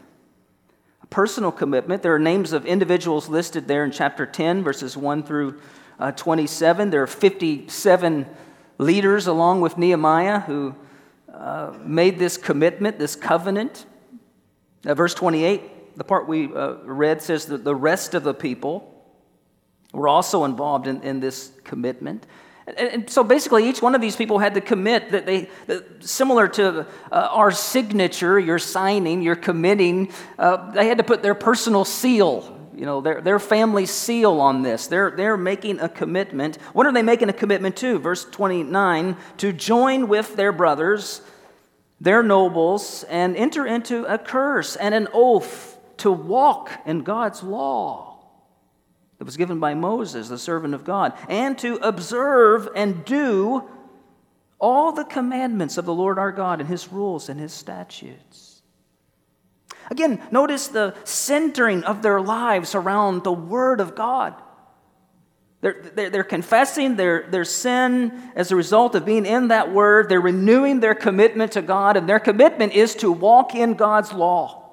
Personal 1.09 1.51
commitment. 1.51 2.01
There 2.01 2.15
are 2.15 2.19
names 2.19 2.53
of 2.53 2.65
individuals 2.65 3.29
listed 3.29 3.67
there 3.67 3.83
in 3.83 3.91
chapter 3.91 4.25
10, 4.25 4.63
verses 4.63 4.97
1 4.97 5.23
through 5.23 5.59
uh, 5.99 6.11
27. 6.11 6.89
There 6.89 7.03
are 7.03 7.07
57 7.07 8.25
leaders, 8.77 9.27
along 9.27 9.61
with 9.61 9.77
Nehemiah, 9.77 10.41
who 10.41 10.75
uh, 11.33 11.73
made 11.83 12.19
this 12.19 12.37
commitment, 12.37 12.99
this 12.99 13.15
covenant. 13.15 13.85
Verse 14.83 15.13
28, 15.13 15.97
the 15.97 16.03
part 16.03 16.27
we 16.27 16.53
uh, 16.53 16.75
read 16.83 17.21
says 17.21 17.47
that 17.47 17.63
the 17.63 17.75
rest 17.75 18.13
of 18.13 18.23
the 18.23 18.33
people 18.33 18.91
were 19.93 20.07
also 20.07 20.43
involved 20.43 20.87
in, 20.87 21.01
in 21.01 21.19
this 21.19 21.51
commitment. 21.63 22.27
And, 22.67 23.07
so 23.09 23.23
basically, 23.23 23.69
each 23.69 23.81
one 23.81 23.93
of 23.93 24.01
these 24.01 24.15
people 24.15 24.39
had 24.39 24.55
to 24.55 24.61
commit 24.61 25.11
that 25.11 25.25
they, 25.27 25.49
that 25.67 26.03
similar 26.03 26.47
to 26.49 26.87
uh, 27.11 27.29
our 27.31 27.51
signature, 27.51 28.39
your 28.39 28.57
signing, 28.57 29.21
your 29.21 29.35
committing, 29.35 30.11
uh, 30.39 30.71
they 30.71 30.87
had 30.87 30.97
to 30.97 31.03
put 31.03 31.21
their 31.21 31.35
personal 31.35 31.85
seal, 31.85 32.59
you 32.73 32.85
know, 32.85 33.01
their, 33.01 33.21
their 33.21 33.37
family 33.37 33.85
seal 33.85 34.41
on 34.41 34.63
this. 34.63 34.87
They're, 34.87 35.11
they're 35.11 35.37
making 35.37 35.79
a 35.79 35.87
commitment. 35.87 36.55
What 36.73 36.87
are 36.87 36.91
they 36.91 37.03
making 37.03 37.29
a 37.29 37.33
commitment 37.33 37.77
to? 37.77 37.99
Verse 37.99 38.25
29 38.25 39.15
to 39.37 39.53
join 39.53 40.07
with 40.07 40.35
their 40.35 40.51
brothers, 40.51 41.21
their 42.01 42.23
nobles, 42.23 43.03
and 43.09 43.37
enter 43.37 43.67
into 43.67 44.11
a 44.11 44.17
curse 44.17 44.75
and 44.75 44.95
an 44.95 45.07
oath 45.13 45.77
to 45.97 46.11
walk 46.11 46.71
in 46.87 47.03
God's 47.03 47.43
law 47.43 48.04
that 49.17 49.25
was 49.25 49.37
given 49.37 49.59
by 49.59 49.73
Moses, 49.73 50.29
the 50.29 50.37
servant 50.37 50.73
of 50.73 50.83
God, 50.83 51.13
and 51.29 51.57
to 51.59 51.75
observe 51.75 52.69
and 52.75 53.05
do 53.05 53.63
all 54.59 54.91
the 54.91 55.05
commandments 55.05 55.77
of 55.77 55.85
the 55.85 55.93
Lord 55.93 56.17
our 56.19 56.31
God 56.31 56.59
and 56.59 56.69
his 56.69 56.91
rules 56.91 57.29
and 57.29 57.39
his 57.39 57.53
statutes. 57.53 58.61
Again, 59.89 60.21
notice 60.31 60.67
the 60.67 60.95
centering 61.03 61.83
of 61.83 62.01
their 62.01 62.19
lives 62.19 62.73
around 62.73 63.23
the 63.23 63.31
Word 63.31 63.79
of 63.79 63.95
God. 63.95 64.33
They're, 65.61 65.81
they're, 65.95 66.09
they're, 66.09 66.23
confessing 66.23 66.95
their, 66.95 67.27
their 67.29 67.45
sin 67.45 68.31
as 68.35 68.51
a 68.51 68.55
result 68.55 68.95
of 68.95 69.05
being 69.05 69.25
in 69.25 69.49
that 69.49 69.71
Word. 69.71 70.09
They're 70.09 70.21
renewing 70.21 70.79
their 70.79 70.95
commitment 70.95 71.53
to 71.53 71.61
God, 71.61 71.97
and 71.97 72.09
their 72.09 72.19
commitment 72.19 72.73
is 72.73 72.95
to 72.95 73.11
walk 73.11 73.55
in 73.55 73.73
God's 73.73 74.11
law. 74.13 74.64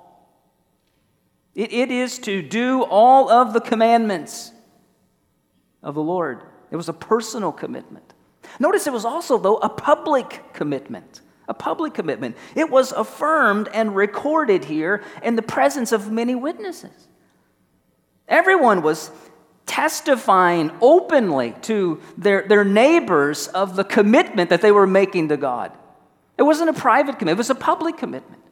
It, 1.55 1.73
it 1.73 1.91
is 1.91 2.19
to 2.21 2.43
do 2.43 2.83
all 2.83 3.31
of 3.31 3.53
the 3.53 3.61
commandments 3.61 4.53
of 5.83 5.95
the 5.95 6.03
Lord. 6.03 6.43
It 6.71 6.77
was 6.77 6.89
a 6.89 6.95
personal 6.95 7.53
commitment. 7.53 8.15
Notice 8.59 8.87
it 8.87 8.93
was 8.93 9.05
also, 9.05 9.39
though, 9.39 9.57
a 9.59 9.69
public 9.69 10.53
commitment. 10.53 11.21
A 11.49 11.55
public 11.55 11.95
commitment. 11.95 12.37
It 12.55 12.71
was 12.71 12.93
affirmed 12.93 13.69
and 13.75 13.95
recorded 13.95 14.65
here 14.65 15.03
in 15.23 15.37
the 15.37 15.43
presence 15.43 15.93
of 15.93 16.11
many 16.11 16.35
witnesses. 16.35 17.09
Everyone 18.29 18.83
was 18.83 19.11
testifying 19.67 20.71
openly 20.81 21.55
to 21.63 22.01
their, 22.17 22.47
their 22.47 22.65
neighbors 22.65 23.49
of 23.49 23.77
the 23.77 23.85
commitment 23.85 24.51
that 24.51 24.63
they 24.63 24.73
were 24.73 24.87
making 24.87 25.29
to 25.29 25.37
God. 25.37 25.73
It 26.39 26.43
wasn't 26.43 26.71
a 26.71 26.73
private 26.73 27.19
commitment, 27.19 27.37
it 27.37 27.39
was 27.39 27.51
a 27.51 27.55
public 27.55 27.97
commitment. 27.97 28.43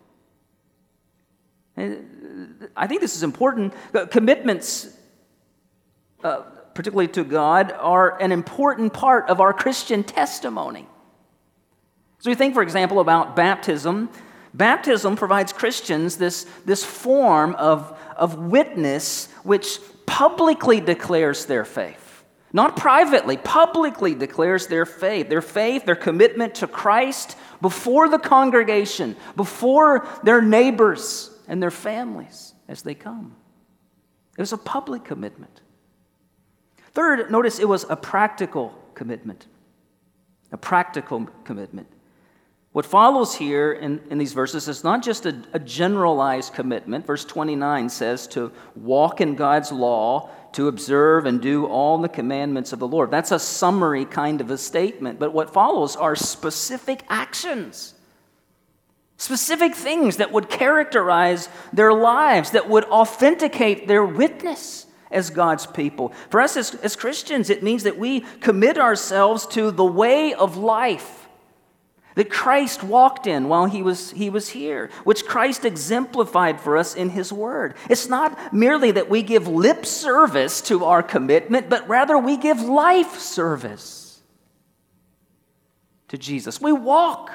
I 2.76 2.87
think 2.87 3.00
this 3.00 3.17
is 3.17 3.23
important. 3.23 3.75
Commitments, 4.11 4.88
uh, 6.23 6.43
particularly 6.75 7.09
to 7.09 7.25
God, 7.25 7.73
are 7.73 8.21
an 8.21 8.33
important 8.33 8.93
part 8.93 9.29
of 9.29 9.40
our 9.40 9.52
Christian 9.52 10.05
testimony. 10.05 10.87
So 12.19 12.31
we 12.31 12.35
think, 12.35 12.55
for 12.55 12.62
example, 12.62 13.00
about 13.00 13.35
baptism. 13.35 14.11
Baptism 14.52 15.17
provides 15.17 15.52
Christians 15.52 16.17
this, 16.19 16.45
this 16.67 16.85
form 16.85 17.55
of, 17.55 17.99
of 18.17 18.37
witness 18.37 19.29
which 19.43 19.79
publicly 20.07 20.81
declares 20.81 21.47
their 21.47 21.64
faith. 21.64 22.25
Not 22.52 22.76
privately, 22.76 23.37
publicly 23.37 24.14
declares 24.14 24.67
their 24.67 24.85
faith, 24.85 25.29
their 25.29 25.40
faith, 25.40 25.87
their 25.87 25.97
commitment 25.97 26.57
to 26.57 26.67
Christ 26.67 27.37
before 27.61 28.09
the 28.09 28.19
congregation, 28.19 29.17
before 29.37 30.07
their 30.25 30.43
neighbors 30.43 31.30
and 31.50 31.61
their 31.61 31.73
families 31.73 32.54
as 32.69 32.83
they 32.83 32.95
come. 32.95 33.35
It 34.38 34.40
was 34.40 34.52
a 34.52 34.57
public 34.57 35.04
commitment. 35.04 35.61
Third, 36.92 37.30
notice 37.30 37.59
it 37.59 37.69
was 37.69 37.85
a 37.90 37.97
practical 37.97 38.73
commitment. 38.95 39.49
A 40.52 40.57
practical 40.57 41.28
commitment. 41.45 41.88
What 42.71 42.87
follows 42.87 43.35
here 43.35 43.73
in, 43.73 44.00
in 44.11 44.19
these 44.19 44.33
verses 44.33 44.69
is 44.69 44.85
not 44.85 45.02
just 45.02 45.26
a, 45.26 45.42
a 45.52 45.59
generalized 45.59 46.54
commitment. 46.54 47.04
Verse 47.04 47.25
29 47.25 47.88
says 47.88 48.28
to 48.28 48.52
walk 48.76 49.21
in 49.21 49.35
God's 49.35 49.73
law, 49.73 50.30
to 50.52 50.69
observe 50.69 51.26
and 51.26 51.40
do 51.40 51.66
all 51.66 51.99
the 51.99 52.09
commandments 52.09 52.73
of 52.73 52.78
the 52.78 52.87
Lord. 52.87 53.11
That's 53.11 53.33
a 53.33 53.40
summary 53.40 54.04
kind 54.04 54.40
of 54.40 54.52
a 54.52 54.59
statement. 54.59 55.19
But 55.19 55.33
what 55.33 55.52
follows 55.52 55.97
are 55.97 56.14
specific 56.14 57.02
actions 57.09 57.95
specific 59.21 59.75
things 59.75 60.17
that 60.17 60.33
would 60.33 60.49
characterize 60.49 61.50
their 61.75 61.93
lives, 61.93 62.53
that 62.53 62.71
would 62.71 62.85
authenticate 62.85 63.87
their 63.87 64.03
witness 64.03 64.87
as 65.11 65.29
God's 65.29 65.67
people. 65.67 66.15
For 66.31 66.41
us 66.41 66.57
as, 66.57 66.75
as 66.77 66.97
Christians, 66.97 67.50
it 67.50 67.62
means 67.62 67.83
that 67.83 67.99
we 67.99 68.21
commit 68.41 68.79
ourselves 68.79 69.47
to 69.49 69.71
the 69.71 69.85
way 69.85 70.33
of 70.33 70.57
life 70.57 71.29
that 72.15 72.31
Christ 72.31 72.83
walked 72.83 73.27
in 73.27 73.49
while 73.49 73.67
he 73.67 73.83
was, 73.83 74.11
he 74.12 74.31
was 74.31 74.49
here, 74.49 74.91
which 75.05 75.27
Christ 75.27 75.67
exemplified 75.67 76.59
for 76.59 76.79
us 76.79 76.95
in 76.95 77.11
his 77.11 77.31
word. 77.31 77.75
It's 77.91 78.09
not 78.09 78.55
merely 78.55 78.91
that 78.91 79.11
we 79.11 79.23
give 79.23 79.47
lip 79.47 79.85
service 79.85 80.62
to 80.62 80.87
our 80.87 81.03
commitment, 81.03 81.69
but 81.69 81.87
rather 81.89 82.17
we 82.17 82.39
give 82.39 82.61
life 82.61 83.19
service 83.19 84.21
to 86.09 86.17
Jesus. 86.17 86.59
We 86.61 86.73
walk 86.73 87.31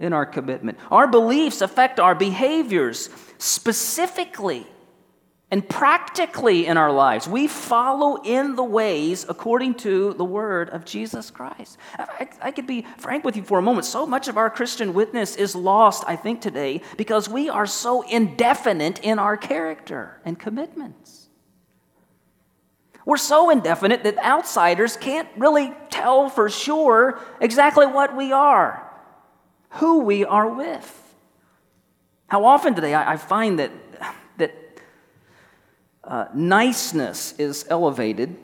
in 0.00 0.12
our 0.12 0.26
commitment. 0.26 0.78
Our 0.90 1.06
beliefs 1.06 1.60
affect 1.60 2.00
our 2.00 2.14
behaviors 2.14 3.10
specifically 3.38 4.66
and 5.52 5.68
practically 5.68 6.66
in 6.66 6.76
our 6.76 6.92
lives. 6.92 7.28
We 7.28 7.48
follow 7.48 8.22
in 8.22 8.54
the 8.54 8.64
ways 8.64 9.26
according 9.28 9.74
to 9.76 10.14
the 10.14 10.24
word 10.24 10.70
of 10.70 10.84
Jesus 10.84 11.30
Christ. 11.30 11.76
I, 11.98 12.28
I, 12.40 12.50
could 12.52 12.68
be 12.68 12.86
frank 12.98 13.24
with 13.24 13.36
you 13.36 13.42
for 13.42 13.58
a 13.58 13.62
moment. 13.62 13.84
So 13.84 14.06
much 14.06 14.28
of 14.28 14.36
our 14.36 14.48
Christian 14.48 14.94
witness 14.94 15.34
is 15.34 15.56
lost, 15.56 16.04
I 16.06 16.14
think, 16.14 16.40
today 16.40 16.82
because 16.96 17.28
we 17.28 17.48
are 17.48 17.66
so 17.66 18.02
indefinite 18.02 19.00
in 19.00 19.18
our 19.18 19.36
character 19.36 20.20
and 20.24 20.38
commitments. 20.38 21.28
We're 23.04 23.16
so 23.16 23.50
indefinite 23.50 24.04
that 24.04 24.18
outsiders 24.18 24.96
can't 24.96 25.28
really 25.36 25.74
tell 25.90 26.28
for 26.28 26.48
sure 26.48 27.18
exactly 27.40 27.86
what 27.86 28.16
we 28.16 28.30
are 28.30 28.89
who 29.70 30.00
we 30.00 30.24
are 30.24 30.48
with. 30.48 30.96
How 32.28 32.44
often 32.44 32.74
today 32.74 32.94
I, 32.94 33.16
find 33.16 33.58
that, 33.58 33.70
that 34.38 34.54
uh, 36.04 36.26
niceness 36.34 37.34
is 37.38 37.66
elevated 37.68 38.36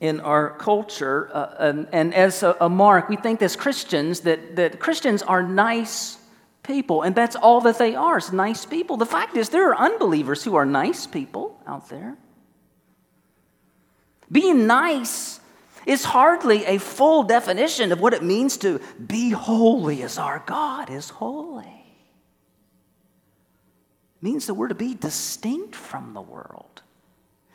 in 0.00 0.20
our 0.20 0.50
culture, 0.56 1.30
uh, 1.32 1.54
and, 1.58 1.88
and, 1.92 2.14
as 2.14 2.42
a, 2.42 2.56
a, 2.60 2.68
mark, 2.70 3.10
we 3.10 3.16
think 3.16 3.42
as 3.42 3.54
Christians 3.54 4.20
that, 4.20 4.56
that 4.56 4.80
Christians 4.80 5.22
are 5.22 5.42
nice 5.42 6.16
people, 6.62 7.02
and 7.02 7.14
that's 7.14 7.36
all 7.36 7.60
that 7.62 7.78
they 7.78 7.94
are, 7.94 8.16
is 8.16 8.32
nice 8.32 8.64
people. 8.64 8.96
The 8.96 9.06
fact 9.06 9.36
is, 9.36 9.50
there 9.50 9.68
are 9.74 9.76
unbelievers 9.76 10.42
who 10.42 10.54
are 10.54 10.64
nice 10.64 11.06
people 11.06 11.60
out 11.66 11.90
there. 11.90 12.16
Being 14.32 14.66
nice 14.66 15.39
is 15.86 16.04
hardly 16.04 16.64
a 16.64 16.78
full 16.78 17.22
definition 17.22 17.92
of 17.92 18.00
what 18.00 18.14
it 18.14 18.22
means 18.22 18.56
to 18.58 18.80
be 19.04 19.30
holy 19.30 20.02
as 20.02 20.18
our 20.18 20.42
God 20.46 20.90
is 20.90 21.10
holy. 21.10 21.64
It 24.16 24.22
means 24.22 24.46
that 24.46 24.54
we're 24.54 24.68
to 24.68 24.74
be 24.74 24.94
distinct 24.94 25.74
from 25.74 26.12
the 26.12 26.20
world. 26.20 26.82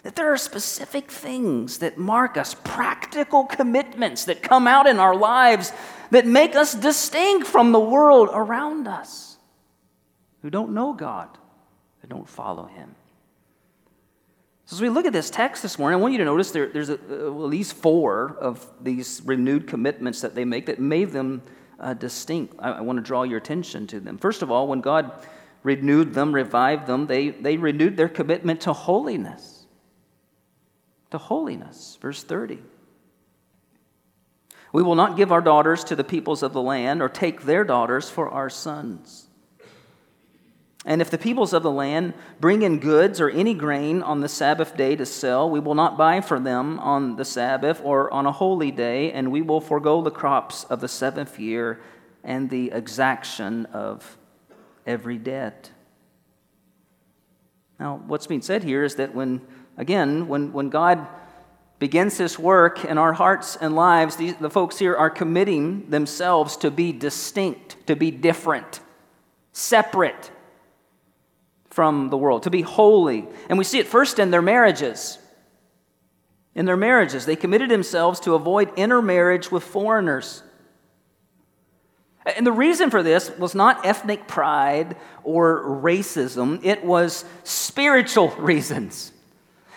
That 0.03 0.15
there 0.15 0.31
are 0.31 0.37
specific 0.37 1.09
things 1.09 1.79
that 1.79 1.97
mark 1.97 2.37
us, 2.37 2.53
practical 2.53 3.45
commitments 3.45 4.25
that 4.25 4.43
come 4.43 4.67
out 4.67 4.85
in 4.87 4.99
our 4.99 5.15
lives 5.15 5.71
that 6.11 6.27
make 6.27 6.55
us 6.55 6.73
distinct 6.73 7.47
from 7.47 7.71
the 7.71 7.79
world 7.79 8.29
around 8.31 8.87
us 8.87 9.37
who 10.41 10.51
don't 10.51 10.75
know 10.75 10.93
God, 10.93 11.29
who 12.01 12.07
don't 12.07 12.29
follow 12.29 12.65
Him. 12.65 12.93
So, 14.65 14.77
as 14.77 14.81
we 14.81 14.89
look 14.89 15.05
at 15.05 15.13
this 15.13 15.29
text 15.29 15.61
this 15.61 15.77
morning, 15.77 15.99
I 15.99 16.01
want 16.01 16.13
you 16.13 16.17
to 16.17 16.25
notice 16.25 16.49
there, 16.49 16.67
there's 16.67 16.89
a, 16.89 16.93
uh, 16.95 17.27
at 17.27 17.49
least 17.49 17.73
four 17.73 18.35
of 18.39 18.65
these 18.81 19.21
renewed 19.23 19.67
commitments 19.67 20.21
that 20.21 20.33
they 20.33 20.43
make 20.43 20.65
that 20.65 20.79
made 20.79 21.11
them 21.11 21.43
uh, 21.79 21.93
distinct. 21.93 22.55
I, 22.57 22.71
I 22.71 22.81
want 22.81 22.97
to 22.97 23.03
draw 23.03 23.23
your 23.23 23.37
attention 23.37 23.85
to 23.87 23.99
them. 23.99 24.17
First 24.17 24.41
of 24.41 24.49
all, 24.49 24.67
when 24.67 24.81
God 24.81 25.11
renewed 25.61 26.15
them, 26.15 26.33
revived 26.33 26.87
them, 26.87 27.05
they, 27.05 27.29
they 27.29 27.57
renewed 27.57 27.95
their 27.95 28.09
commitment 28.09 28.61
to 28.61 28.73
holiness. 28.73 29.67
To 31.11 31.19
holiness. 31.19 31.99
Verse 32.01 32.23
30. 32.23 32.59
We 34.73 34.81
will 34.81 34.95
not 34.95 35.15
give 35.15 35.31
our 35.31 35.41
daughters 35.41 35.83
to 35.85 35.95
the 35.95 36.03
peoples 36.03 36.41
of 36.41 36.53
the 36.53 36.61
land 36.61 37.03
or 37.03 37.09
take 37.09 37.43
their 37.43 37.63
daughters 37.63 38.09
for 38.09 38.29
our 38.29 38.49
sons. 38.49 39.24
And 40.85 41.01
if 41.01 41.09
the 41.09 41.17
peoples 41.17 41.51
of 41.51 41.63
the 41.63 41.71
land 41.71 42.13
bring 42.39 42.61
in 42.61 42.79
goods 42.79 43.19
or 43.19 43.29
any 43.29 43.55
grain 43.55 44.03
on 44.03 44.21
the 44.21 44.29
Sabbath 44.29 44.77
day 44.77 44.95
to 44.95 45.05
sell, 45.05 45.49
we 45.49 45.59
will 45.59 45.73
not 45.73 45.97
buy 45.97 46.21
for 46.21 46.39
them 46.39 46.79
on 46.79 47.15
the 47.15 47.25
Sabbath 47.25 47.81
or 47.83 48.13
on 48.13 48.27
a 48.27 48.31
holy 48.31 48.69
day, 48.69 49.11
and 49.11 49.31
we 49.31 49.41
will 49.41 49.59
forego 49.59 50.03
the 50.03 50.11
crops 50.11 50.63
of 50.65 50.81
the 50.81 50.87
seventh 50.87 51.39
year 51.39 51.81
and 52.23 52.51
the 52.51 52.71
exaction 52.71 53.65
of 53.67 54.17
every 54.85 55.17
debt. 55.17 55.71
Now, 57.79 58.01
what's 58.05 58.27
being 58.27 58.43
said 58.43 58.63
here 58.63 58.83
is 58.83 58.95
that 58.95 59.15
when, 59.15 59.41
again, 59.77 60.27
when, 60.27 60.53
when 60.53 60.69
God 60.69 61.07
begins 61.79 62.17
this 62.17 62.37
work 62.37 62.85
in 62.85 62.99
our 62.99 63.13
hearts 63.13 63.55
and 63.55 63.75
lives, 63.75 64.17
these, 64.17 64.35
the 64.35 64.51
folks 64.51 64.77
here 64.77 64.95
are 64.95 65.09
committing 65.09 65.89
themselves 65.89 66.57
to 66.57 66.69
be 66.69 66.91
distinct, 66.91 67.87
to 67.87 67.95
be 67.95 68.11
different, 68.11 68.81
separate 69.51 70.31
from 71.75 72.09
the 72.09 72.15
world, 72.15 72.43
to 72.43 72.49
be 72.49 72.61
holy. 72.61 73.27
And 73.49 73.57
we 73.57 73.65
see 73.65 73.79
it 73.79 73.87
first 73.87 74.17
in 74.17 74.31
their 74.31 74.41
marriages. 74.41 75.19
In 76.55 76.65
their 76.65 76.77
marriages, 76.77 77.25
they 77.25 77.35
committed 77.35 77.69
themselves 77.69 78.21
to 78.21 78.33
avoid 78.33 78.71
intermarriage 78.77 79.51
with 79.51 79.61
foreigners. 79.61 80.41
And 82.25 82.47
the 82.47 82.53
reason 82.53 82.89
for 82.89 83.03
this 83.03 83.29
was 83.37 83.53
not 83.53 83.85
ethnic 83.85 84.25
pride 84.25 84.95
or 85.25 85.65
racism, 85.83 86.63
it 86.63 86.85
was 86.85 87.25
spiritual 87.43 88.29
reasons. 88.37 89.11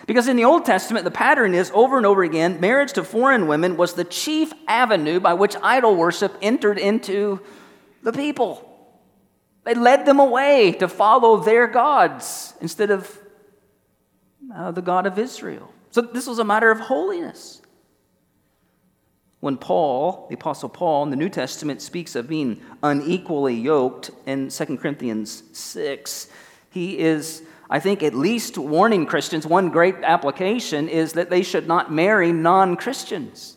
Because 0.07 0.29
in 0.29 0.37
the 0.37 0.45
Old 0.45 0.63
Testament, 0.63 1.03
the 1.03 1.11
pattern 1.11 1.53
is 1.53 1.69
over 1.73 1.97
and 1.97 2.05
over 2.05 2.23
again 2.23 2.61
marriage 2.61 2.93
to 2.93 3.03
foreign 3.03 3.47
women 3.47 3.75
was 3.75 3.93
the 3.93 4.05
chief 4.05 4.53
avenue 4.69 5.19
by 5.19 5.33
which 5.33 5.57
idol 5.61 5.97
worship 5.97 6.33
entered 6.41 6.79
into 6.79 7.41
the 8.03 8.13
people. 8.13 8.68
They 9.63 9.73
led 9.73 10.05
them 10.05 10.19
away 10.19 10.71
to 10.73 10.87
follow 10.87 11.37
their 11.37 11.67
gods 11.67 12.53
instead 12.61 12.91
of 12.91 13.19
uh, 14.53 14.71
the 14.71 14.81
God 14.81 15.05
of 15.05 15.19
Israel. 15.19 15.71
So 15.91 16.01
this 16.01 16.27
was 16.27 16.39
a 16.39 16.43
matter 16.43 16.71
of 16.71 16.79
holiness. 16.79 17.61
When 19.39 19.57
Paul, 19.57 20.27
the 20.29 20.35
Apostle 20.35 20.69
Paul, 20.69 21.03
in 21.03 21.11
the 21.11 21.15
New 21.15 21.29
Testament 21.29 21.81
speaks 21.81 22.15
of 22.15 22.27
being 22.27 22.61
unequally 22.83 23.55
yoked 23.55 24.11
in 24.25 24.49
2 24.49 24.77
Corinthians 24.77 25.43
6, 25.53 26.27
he 26.71 26.99
is, 26.99 27.41
I 27.69 27.79
think, 27.79 28.03
at 28.03 28.13
least 28.13 28.57
warning 28.57 29.05
Christians. 29.05 29.47
One 29.47 29.69
great 29.69 29.95
application 30.03 30.89
is 30.89 31.13
that 31.13 31.29
they 31.29 31.41
should 31.41 31.67
not 31.67 31.91
marry 31.91 32.33
non 32.33 32.75
Christians. 32.75 33.55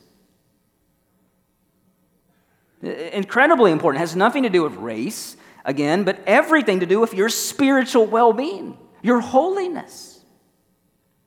Incredibly 2.81 3.71
important. 3.71 4.01
It 4.01 4.07
has 4.07 4.17
nothing 4.17 4.45
to 4.45 4.49
do 4.49 4.63
with 4.63 4.75
race, 4.75 5.37
again, 5.65 6.05
but 6.05 6.19
everything 6.27 6.81
to 6.81 6.87
do 6.87 7.01
with 7.01 7.15
your 7.15 7.29
spiritual 7.29 8.07
well 8.07 8.33
being, 8.33 8.77
your 9.03 9.21
holiness, 9.21 10.21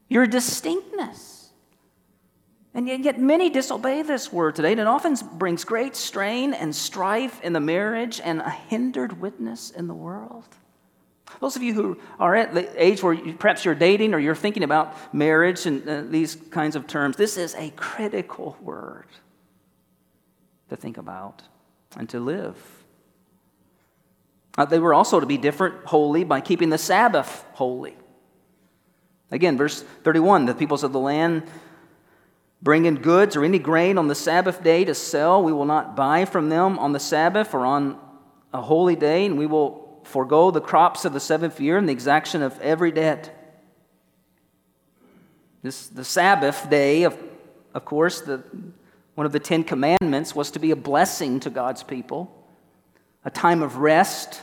your 0.07 0.27
distinctness. 0.27 1.49
And 2.73 2.89
yet, 2.89 3.17
many 3.17 3.49
disobey 3.49 4.01
this 4.01 4.33
word 4.33 4.55
today, 4.55 4.71
and 4.71 4.81
it 4.81 4.87
often 4.87 5.15
brings 5.37 5.63
great 5.63 5.95
strain 5.95 6.53
and 6.53 6.75
strife 6.75 7.41
in 7.41 7.53
the 7.53 7.61
marriage 7.61 8.19
and 8.21 8.41
a 8.41 8.49
hindered 8.49 9.21
witness 9.21 9.71
in 9.71 9.87
the 9.87 9.93
world. 9.93 10.43
Those 11.39 11.55
of 11.55 11.63
you 11.63 11.73
who 11.73 11.97
are 12.19 12.35
at 12.35 12.53
the 12.53 12.69
age 12.81 13.01
where 13.01 13.13
you, 13.13 13.33
perhaps 13.33 13.63
you're 13.63 13.75
dating 13.75 14.13
or 14.13 14.19
you're 14.19 14.35
thinking 14.35 14.63
about 14.63 15.13
marriage 15.13 15.65
and 15.65 15.87
uh, 15.87 16.01
these 16.01 16.35
kinds 16.35 16.75
of 16.75 16.85
terms, 16.85 17.15
this 17.15 17.37
is 17.37 17.55
a 17.55 17.71
critical 17.71 18.57
word 18.61 19.07
to 20.69 20.75
think 20.75 20.97
about 20.97 21.43
and 21.97 22.09
to 22.09 22.19
live. 22.19 22.84
Uh, 24.57 24.65
they 24.65 24.79
were 24.79 24.93
also 24.93 25.19
to 25.19 25.25
be 25.25 25.37
different, 25.37 25.85
holy, 25.85 26.23
by 26.23 26.41
keeping 26.41 26.69
the 26.69 26.77
Sabbath 26.77 27.45
holy. 27.53 27.95
Again, 29.31 29.57
verse 29.57 29.81
31 30.03 30.45
the 30.45 30.53
peoples 30.53 30.83
of 30.83 30.93
the 30.93 30.99
land 30.99 31.43
bring 32.61 32.85
in 32.85 32.95
goods 32.95 33.35
or 33.35 33.43
any 33.43 33.59
grain 33.59 33.97
on 33.97 34.07
the 34.07 34.15
Sabbath 34.15 34.63
day 34.63 34.85
to 34.85 34.95
sell. 34.95 35.43
We 35.43 35.53
will 35.53 35.65
not 35.65 35.95
buy 35.95 36.25
from 36.25 36.49
them 36.49 36.79
on 36.79 36.93
the 36.93 36.99
Sabbath 36.99 37.53
or 37.53 37.65
on 37.65 37.99
a 38.53 38.61
holy 38.61 38.95
day, 38.95 39.25
and 39.25 39.37
we 39.37 39.45
will 39.45 39.99
forego 40.03 40.51
the 40.51 40.61
crops 40.61 41.05
of 41.05 41.13
the 41.13 41.19
seventh 41.19 41.59
year 41.59 41.77
and 41.77 41.87
the 41.87 41.93
exaction 41.93 42.41
of 42.41 42.59
every 42.61 42.91
debt. 42.91 43.31
This, 45.61 45.87
the 45.87 46.05
Sabbath 46.05 46.69
day, 46.69 47.03
of, 47.03 47.17
of 47.73 47.85
course, 47.85 48.21
the, 48.21 48.43
one 49.15 49.25
of 49.25 49.31
the 49.31 49.39
Ten 49.39 49.63
Commandments 49.63 50.35
was 50.35 50.51
to 50.51 50.59
be 50.59 50.71
a 50.71 50.75
blessing 50.75 51.39
to 51.41 51.49
God's 51.49 51.83
people 51.83 52.34
a 53.25 53.29
time 53.29 53.61
of 53.61 53.77
rest 53.77 54.41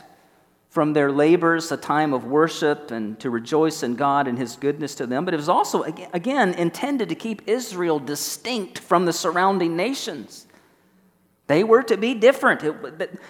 from 0.69 0.93
their 0.93 1.11
labors, 1.11 1.71
a 1.71 1.77
time 1.77 2.13
of 2.13 2.25
worship, 2.25 2.91
and 2.91 3.19
to 3.19 3.29
rejoice 3.29 3.83
in 3.83 3.95
God 3.95 4.27
and 4.27 4.37
His 4.37 4.55
goodness 4.55 4.95
to 4.95 5.05
them. 5.05 5.23
But 5.23 5.33
it 5.33 5.37
was 5.37 5.49
also, 5.49 5.83
again, 5.83 6.53
intended 6.55 7.09
to 7.09 7.15
keep 7.15 7.47
Israel 7.47 7.99
distinct 7.99 8.79
from 8.79 9.05
the 9.05 9.13
surrounding 9.13 9.75
nations. 9.75 10.47
They 11.47 11.63
were 11.63 11.83
to 11.83 11.97
be 11.97 12.13
different. 12.15 12.63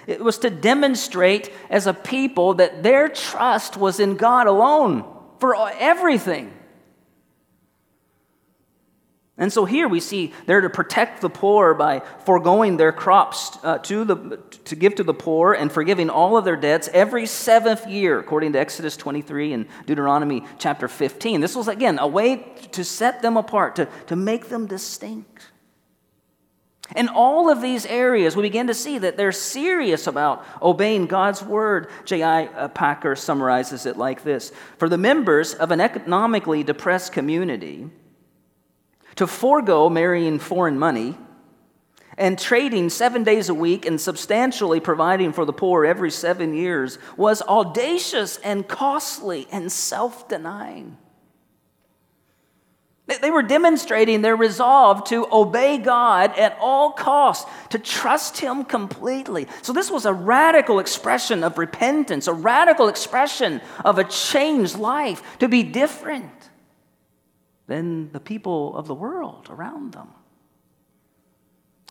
It, 0.07 0.21
was 0.21 0.37
to 0.39 0.49
demonstrate 0.49 1.51
as 1.69 1.87
a 1.87 1.93
people 1.93 2.55
that 2.55 2.83
their 2.83 3.09
trust 3.09 3.75
was 3.75 3.99
in 3.99 4.15
God 4.15 4.47
alone 4.47 5.03
for 5.39 5.55
everything. 5.73 6.53
And 9.37 9.51
so 9.51 9.65
here 9.65 9.87
we 9.87 9.99
see 9.99 10.31
they're 10.45 10.61
to 10.61 10.69
protect 10.69 11.21
the 11.21 11.29
poor 11.29 11.73
by 11.73 12.01
foregoing 12.23 12.77
their 12.77 12.91
crops 12.91 13.57
uh, 13.63 13.79
to, 13.79 14.05
the, 14.05 14.39
to 14.65 14.75
give 14.75 14.93
to 14.95 15.03
the 15.03 15.13
poor 15.13 15.53
and 15.53 15.71
forgiving 15.71 16.11
all 16.11 16.37
of 16.37 16.45
their 16.45 16.55
debts 16.55 16.87
every 16.93 17.25
seventh 17.25 17.87
year, 17.87 18.19
according 18.19 18.53
to 18.53 18.59
Exodus 18.59 18.95
23 18.95 19.53
and 19.53 19.65
Deuteronomy 19.87 20.43
chapter 20.59 20.87
15. 20.87 21.41
This 21.41 21.55
was, 21.55 21.67
again, 21.67 21.97
a 21.97 22.07
way 22.07 22.45
to 22.73 22.83
set 22.83 23.23
them 23.23 23.35
apart, 23.35 23.75
to, 23.77 23.87
to 24.05 24.15
make 24.15 24.49
them 24.49 24.67
distinct. 24.67 25.47
In 26.95 27.07
all 27.07 27.49
of 27.49 27.59
these 27.59 27.87
areas, 27.87 28.35
we 28.35 28.43
begin 28.43 28.67
to 28.67 28.73
see 28.75 28.99
that 28.99 29.17
they're 29.17 29.31
serious 29.31 30.05
about 30.05 30.45
obeying 30.61 31.07
God's 31.07 31.41
word. 31.41 31.89
J.I. 32.05 32.67
Packer 32.67 33.15
summarizes 33.15 33.87
it 33.87 33.97
like 33.97 34.23
this 34.23 34.51
For 34.77 34.87
the 34.87 34.97
members 34.97 35.55
of 35.55 35.71
an 35.71 35.81
economically 35.81 36.61
depressed 36.61 37.13
community, 37.13 37.89
to 39.15 39.27
forego 39.27 39.89
marrying 39.89 40.39
foreign 40.39 40.77
money 40.77 41.17
and 42.17 42.37
trading 42.37 42.89
seven 42.89 43.23
days 43.23 43.49
a 43.49 43.53
week 43.53 43.85
and 43.85 43.99
substantially 43.99 44.79
providing 44.79 45.33
for 45.33 45.45
the 45.45 45.53
poor 45.53 45.85
every 45.85 46.11
seven 46.11 46.53
years 46.53 46.99
was 47.17 47.41
audacious 47.43 48.37
and 48.37 48.67
costly 48.67 49.47
and 49.51 49.71
self 49.71 50.27
denying. 50.27 50.97
They 53.21 53.31
were 53.31 53.43
demonstrating 53.43 54.21
their 54.21 54.35
resolve 54.35 55.03
to 55.05 55.27
obey 55.29 55.77
God 55.77 56.37
at 56.39 56.57
all 56.61 56.91
costs, 56.91 57.49
to 57.69 57.77
trust 57.77 58.37
Him 58.37 58.63
completely. 58.63 59.47
So, 59.61 59.73
this 59.73 59.91
was 59.91 60.05
a 60.05 60.13
radical 60.13 60.79
expression 60.79 61.43
of 61.43 61.57
repentance, 61.57 62.27
a 62.27 62.33
radical 62.33 62.87
expression 62.87 63.59
of 63.83 63.99
a 63.99 64.05
changed 64.05 64.77
life, 64.77 65.21
to 65.39 65.49
be 65.49 65.63
different 65.63 66.31
than 67.67 68.11
the 68.11 68.19
people 68.19 68.75
of 68.75 68.87
the 68.87 68.95
world 68.95 69.47
around 69.49 69.93
them. 69.93 70.09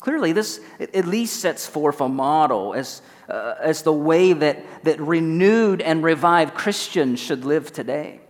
Clearly, 0.01 0.33
this 0.33 0.61
at 0.81 1.07
least 1.07 1.41
sets 1.41 1.67
forth 1.67 2.01
a 2.01 2.09
model 2.09 2.75
as, 2.75 3.03
uh, 3.29 3.55
as 3.61 3.83
the 3.83 3.93
way 3.93 4.33
that, 4.33 4.85
that 4.85 5.01
renewed 5.01 5.81
and 5.81 6.03
revived 6.03 6.55
Christians 6.55 7.21
should 7.21 7.45
live 7.45 7.73
today. 7.73 8.21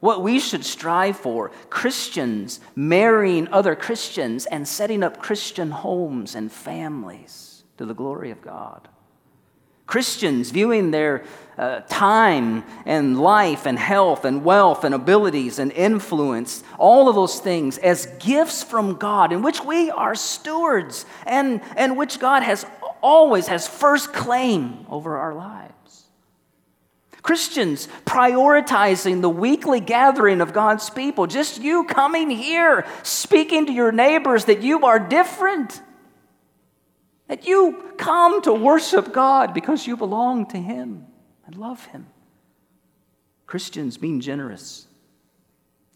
What 0.00 0.22
we 0.22 0.40
should 0.40 0.64
strive 0.64 1.16
for 1.16 1.52
Christians 1.70 2.60
marrying 2.74 3.48
other 3.48 3.76
Christians 3.76 4.44
and 4.46 4.66
setting 4.66 5.04
up 5.04 5.22
Christian 5.22 5.70
homes 5.70 6.34
and 6.34 6.50
families 6.50 7.62
to 7.78 7.86
the 7.86 7.94
glory 7.94 8.30
of 8.32 8.42
God. 8.42 8.88
Christians 9.86 10.50
viewing 10.50 10.90
their 10.90 11.24
uh, 11.56 11.80
time 11.88 12.64
and 12.84 13.20
life 13.20 13.66
and 13.66 13.78
health 13.78 14.24
and 14.24 14.44
wealth 14.44 14.84
and 14.84 14.94
abilities 14.94 15.58
and 15.58 15.70
influence, 15.72 16.64
all 16.78 17.08
of 17.08 17.14
those 17.14 17.38
things 17.38 17.78
as 17.78 18.06
gifts 18.18 18.62
from 18.62 18.94
God 18.96 19.32
in 19.32 19.42
which 19.42 19.62
we 19.62 19.90
are 19.90 20.14
stewards 20.14 21.06
and, 21.26 21.60
and 21.76 21.96
which 21.96 22.18
God 22.18 22.42
has 22.42 22.66
always 23.02 23.46
has 23.48 23.68
first 23.68 24.12
claim 24.12 24.86
over 24.88 25.16
our 25.16 25.34
lives. 25.34 25.72
Christians 27.22 27.88
prioritizing 28.04 29.22
the 29.22 29.30
weekly 29.30 29.80
gathering 29.80 30.42
of 30.42 30.52
God's 30.52 30.90
people, 30.90 31.26
just 31.26 31.62
you 31.62 31.84
coming 31.84 32.28
here, 32.28 32.86
speaking 33.02 33.66
to 33.66 33.72
your 33.72 33.92
neighbors 33.92 34.44
that 34.44 34.62
you 34.62 34.84
are 34.84 34.98
different 34.98 35.80
that 37.28 37.46
you 37.46 37.92
come 37.96 38.42
to 38.42 38.52
worship 38.52 39.12
God 39.12 39.54
because 39.54 39.86
you 39.86 39.96
belong 39.96 40.46
to 40.46 40.58
Him 40.58 41.06
and 41.46 41.56
love 41.56 41.84
Him. 41.86 42.06
Christians 43.46 43.96
being 43.98 44.20
generous 44.20 44.88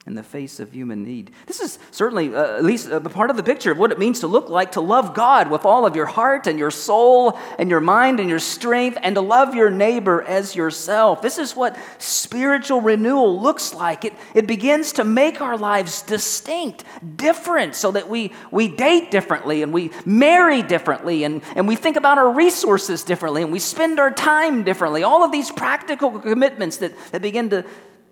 in 0.09 0.15
the 0.15 0.23
face 0.23 0.59
of 0.59 0.73
human 0.73 1.05
need. 1.05 1.31
This 1.45 1.61
is 1.61 1.79
certainly 1.91 2.35
uh, 2.35 2.57
at 2.57 2.65
least 2.65 2.89
a 2.89 2.99
part 2.99 3.29
of 3.29 3.37
the 3.37 3.43
picture 3.43 3.71
of 3.71 3.77
what 3.77 3.93
it 3.93 3.99
means 3.99 4.21
to 4.21 4.27
look 4.27 4.49
like 4.49 4.73
to 4.73 4.81
love 4.81 5.15
God 5.15 5.51
with 5.51 5.67
all 5.67 5.85
of 5.85 5.95
your 5.95 6.07
heart 6.07 6.47
and 6.47 6.59
your 6.59 6.71
soul 6.71 7.39
and 7.59 7.69
your 7.69 7.81
mind 7.81 8.19
and 8.19 8.27
your 8.29 8.39
strength 8.39 8.97
and 9.03 9.15
to 9.17 9.21
love 9.21 9.55
your 9.55 9.69
neighbor 9.69 10.23
as 10.23 10.57
yourself. 10.57 11.21
This 11.21 11.37
is 11.37 11.55
what 11.55 11.77
spiritual 11.99 12.81
renewal 12.81 13.39
looks 13.39 13.75
like. 13.75 14.07
It, 14.07 14.15
it 14.33 14.47
begins 14.47 14.93
to 14.93 15.05
make 15.05 15.43
our 15.43 15.59
lives 15.59 16.01
distinct, 16.01 16.85
different, 17.17 17.75
so 17.75 17.91
that 17.91 18.09
we, 18.09 18.33
we 18.51 18.67
date 18.67 19.11
differently 19.11 19.63
and 19.63 19.75
we 19.75 19.91
marry 20.07 20.63
differently 20.63 21.25
and, 21.25 21.43
and 21.55 21.69
we 21.69 21.77
think 21.77 21.97
about 21.97 22.17
our 22.17 22.33
resources 22.33 23.05
differently 23.05 23.43
and 23.43 23.53
we 23.53 23.59
spend 23.59 24.01
our 24.01 24.11
time 24.11 24.65
differently. 24.65 25.03
All 25.03 25.23
of 25.23 25.33
these 25.33 25.51
practical 25.51 26.19
commitments 26.19 26.79
that, 26.79 26.97
that 27.13 27.21
begin 27.21 27.51
to 27.51 27.67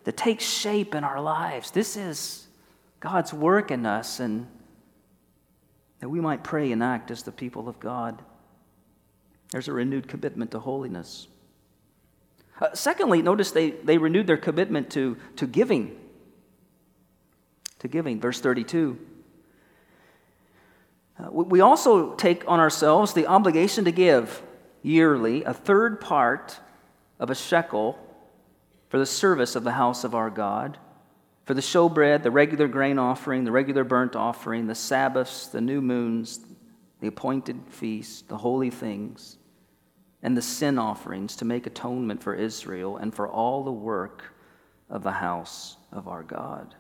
that 0.07 0.17
takes 0.17 0.45
shape 0.45 0.95
in 0.95 1.03
our 1.03 1.21
lives. 1.21 1.73
This 1.73 1.97
is 1.97 2.47
God's 3.01 3.35
work 3.35 3.73
in 3.73 3.85
us, 3.85 4.21
and 4.21 4.47
that 5.99 6.09
we 6.09 6.21
might 6.21 6.45
pray 6.45 6.71
and 6.71 6.81
act 6.81 7.11
as 7.11 7.25
the 7.25 7.33
people 7.33 7.69
of 7.69 7.81
God. 7.81 8.23
There's 9.51 9.67
a 9.67 9.73
renewed 9.73 10.07
commitment 10.07 10.53
to 10.53 10.61
holiness. 10.61 11.27
Uh, 12.61 12.69
secondly, 12.73 13.21
notice 13.21 13.51
they, 13.51 13.71
they 13.71 13.99
renewed 13.99 14.29
their 14.29 14.37
commitment 14.37 14.91
to, 14.91 15.17
to 15.37 15.47
giving. 15.49 15.99
To 17.81 17.89
giving, 17.89 18.21
verse 18.21 18.41
32. 18.41 18.97
Uh, 21.19 21.31
we 21.33 21.61
also 21.61 22.15
take 22.15 22.45
on 22.47 22.61
ourselves 22.61 23.13
the 23.13 23.27
obligation 23.27 23.85
to 23.87 23.91
give 23.91 24.41
yearly 24.85 25.43
a 25.43 25.53
third 25.53 26.01
part 26.01 26.61
of 27.19 27.29
a 27.29 27.35
shekel 27.35 27.99
for 28.97 29.01
the 29.01 29.05
service 29.05 29.55
of 29.57 29.63
the 29.63 29.73
house 29.73 30.05
of 30.05 30.15
our 30.15 30.31
God, 30.31 30.79
for 31.45 31.53
the 31.53 31.61
showbread, 31.61 32.23
the 32.23 32.31
regular 32.31 32.67
grain 32.67 32.99
offering, 32.99 33.45
the 33.45 33.53
regular 33.53 33.85
burnt 33.85 34.17
offering, 34.17 34.67
the 34.67 34.75
Sabbaths, 34.75 35.49
the 35.49 35.61
new 35.61 35.83
moons, 35.83 36.41
the 37.01 37.07
appointed 37.07 37.61
feasts, 37.69 38.23
the 38.23 38.39
holy 38.39 38.71
things, 38.71 39.37
and 40.23 40.35
the 40.35 40.41
sin 40.41 40.79
offerings 40.79 41.37
to 41.37 41.45
make 41.45 41.67
atonement 41.67 42.23
for 42.23 42.35
Israel 42.35 42.97
and 42.97 43.15
for 43.15 43.29
all 43.29 43.65
the 43.65 43.71
work 43.71 44.33
of 44.89 45.03
the 45.03 45.13
house 45.13 45.77
of 45.93 46.09
our 46.09 46.23
God. 46.23 46.75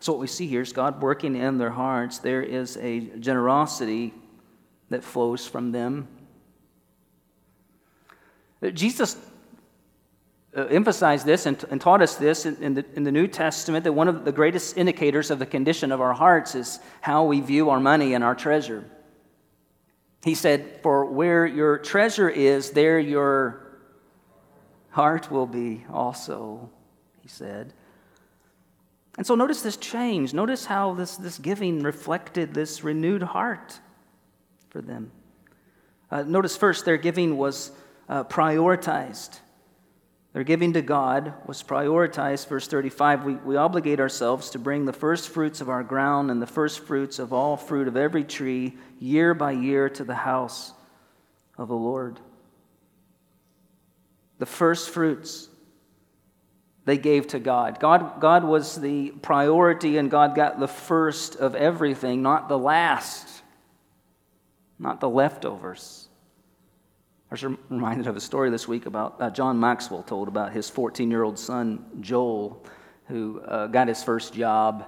So, 0.00 0.14
what 0.14 0.20
we 0.22 0.28
see 0.28 0.46
here 0.46 0.62
is 0.62 0.72
God 0.72 1.02
working 1.02 1.36
in 1.36 1.58
their 1.58 1.68
hearts. 1.68 2.20
There 2.20 2.42
is 2.42 2.78
a 2.78 3.00
generosity 3.18 4.14
that 4.88 5.04
flows 5.04 5.46
from 5.46 5.72
them. 5.72 6.08
Jesus 8.72 9.18
emphasized 10.54 11.24
this 11.24 11.46
and, 11.46 11.64
and, 11.70 11.80
taught 11.80 12.02
us 12.02 12.16
this 12.16 12.44
in, 12.44 12.56
in, 12.62 12.74
the, 12.74 12.84
in 12.94 13.04
the 13.04 13.12
New 13.12 13.26
Testament 13.26 13.84
that 13.84 13.92
one 13.92 14.08
of 14.08 14.24
the 14.24 14.32
greatest 14.32 14.76
indicators 14.76 15.30
of 15.30 15.38
the 15.38 15.46
condition 15.46 15.90
of 15.90 16.00
our 16.00 16.12
hearts 16.12 16.54
is 16.54 16.78
how 17.00 17.24
we 17.24 17.40
view 17.40 17.70
our 17.70 17.80
money 17.80 18.12
and 18.12 18.22
our 18.22 18.34
treasure. 18.34 18.84
He 20.22 20.34
said, 20.34 20.80
For 20.82 21.06
where 21.06 21.46
your 21.46 21.78
treasure 21.78 22.28
is, 22.28 22.70
there 22.70 22.98
your 22.98 23.78
heart 24.90 25.30
will 25.30 25.46
be 25.46 25.84
also, 25.90 26.70
he 27.22 27.28
said. 27.28 27.72
And 29.16 29.26
so 29.26 29.34
notice 29.34 29.62
this 29.62 29.76
change. 29.76 30.32
Notice 30.32 30.66
how 30.66 30.94
this, 30.94 31.16
this 31.16 31.38
giving 31.38 31.82
reflected 31.82 32.54
this 32.54 32.84
renewed 32.84 33.22
heart 33.22 33.80
for 34.70 34.80
them. 34.80 35.10
Uh, 36.10 36.22
notice 36.22 36.56
first, 36.56 36.84
their 36.84 36.96
giving 36.96 37.36
was 37.36 37.72
uh, 38.08 38.24
prioritized. 38.24 39.40
Their 40.32 40.44
giving 40.44 40.72
to 40.72 40.82
God 40.82 41.34
was 41.46 41.62
prioritized. 41.62 42.48
Verse 42.48 42.66
35 42.66 43.24
we, 43.24 43.34
we 43.34 43.56
obligate 43.56 44.00
ourselves 44.00 44.50
to 44.50 44.58
bring 44.58 44.86
the 44.86 44.92
first 44.92 45.28
fruits 45.28 45.60
of 45.60 45.68
our 45.68 45.82
ground 45.82 46.30
and 46.30 46.40
the 46.40 46.46
first 46.46 46.80
fruits 46.80 47.18
of 47.18 47.32
all 47.32 47.56
fruit 47.56 47.86
of 47.86 47.96
every 47.96 48.24
tree 48.24 48.74
year 48.98 49.34
by 49.34 49.52
year 49.52 49.88
to 49.90 50.04
the 50.04 50.14
house 50.14 50.72
of 51.58 51.68
the 51.68 51.74
Lord. 51.74 52.18
The 54.38 54.46
first 54.46 54.90
fruits 54.90 55.48
they 56.84 56.98
gave 56.98 57.28
to 57.28 57.38
God. 57.38 57.78
God, 57.78 58.20
God 58.20 58.42
was 58.42 58.80
the 58.80 59.10
priority, 59.10 59.98
and 59.98 60.10
God 60.10 60.34
got 60.34 60.58
the 60.58 60.66
first 60.66 61.36
of 61.36 61.54
everything, 61.54 62.22
not 62.22 62.48
the 62.48 62.58
last, 62.58 63.42
not 64.78 64.98
the 64.98 65.08
leftovers. 65.08 66.01
I 67.32 67.34
was 67.34 67.44
reminded 67.70 68.08
of 68.08 68.14
a 68.14 68.20
story 68.20 68.50
this 68.50 68.68
week 68.68 68.84
about 68.84 69.16
uh, 69.18 69.30
John 69.30 69.58
Maxwell 69.58 70.02
told 70.02 70.28
about 70.28 70.52
his 70.52 70.68
14 70.68 71.10
year 71.10 71.22
old 71.22 71.38
son, 71.38 71.82
Joel, 72.02 72.62
who 73.06 73.40
uh, 73.40 73.68
got 73.68 73.88
his 73.88 74.04
first 74.04 74.34
job, 74.34 74.84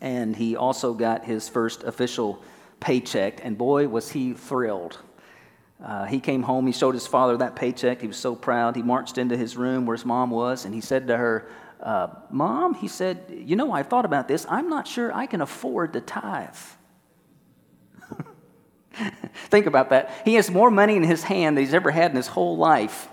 and 0.00 0.34
he 0.34 0.56
also 0.56 0.92
got 0.92 1.24
his 1.24 1.48
first 1.48 1.84
official 1.84 2.42
paycheck, 2.80 3.44
and 3.44 3.56
boy, 3.56 3.86
was 3.86 4.10
he 4.10 4.32
thrilled. 4.32 4.98
Uh, 5.80 6.06
he 6.06 6.18
came 6.18 6.42
home, 6.42 6.66
he 6.66 6.72
showed 6.72 6.94
his 6.94 7.06
father 7.06 7.36
that 7.36 7.54
paycheck. 7.54 8.00
He 8.00 8.08
was 8.08 8.16
so 8.16 8.34
proud. 8.34 8.74
He 8.74 8.82
marched 8.82 9.16
into 9.16 9.36
his 9.36 9.56
room 9.56 9.86
where 9.86 9.94
his 9.94 10.04
mom 10.04 10.30
was, 10.30 10.64
and 10.64 10.74
he 10.74 10.80
said 10.80 11.06
to 11.06 11.16
her, 11.16 11.48
uh, 11.80 12.08
Mom, 12.28 12.74
he 12.74 12.88
said, 12.88 13.22
You 13.28 13.54
know, 13.54 13.70
I 13.70 13.84
thought 13.84 14.04
about 14.04 14.26
this. 14.26 14.46
I'm 14.48 14.68
not 14.68 14.88
sure 14.88 15.14
I 15.14 15.26
can 15.26 15.40
afford 15.40 15.92
to 15.92 16.00
tithe. 16.00 16.56
Think 19.56 19.64
about 19.64 19.88
that. 19.88 20.10
He 20.26 20.34
has 20.34 20.50
more 20.50 20.70
money 20.70 20.96
in 20.96 21.02
his 21.02 21.22
hand 21.22 21.56
than 21.56 21.64
he's 21.64 21.72
ever 21.72 21.90
had 21.90 22.10
in 22.10 22.16
his 22.18 22.26
whole 22.26 22.58
life. 22.58 23.08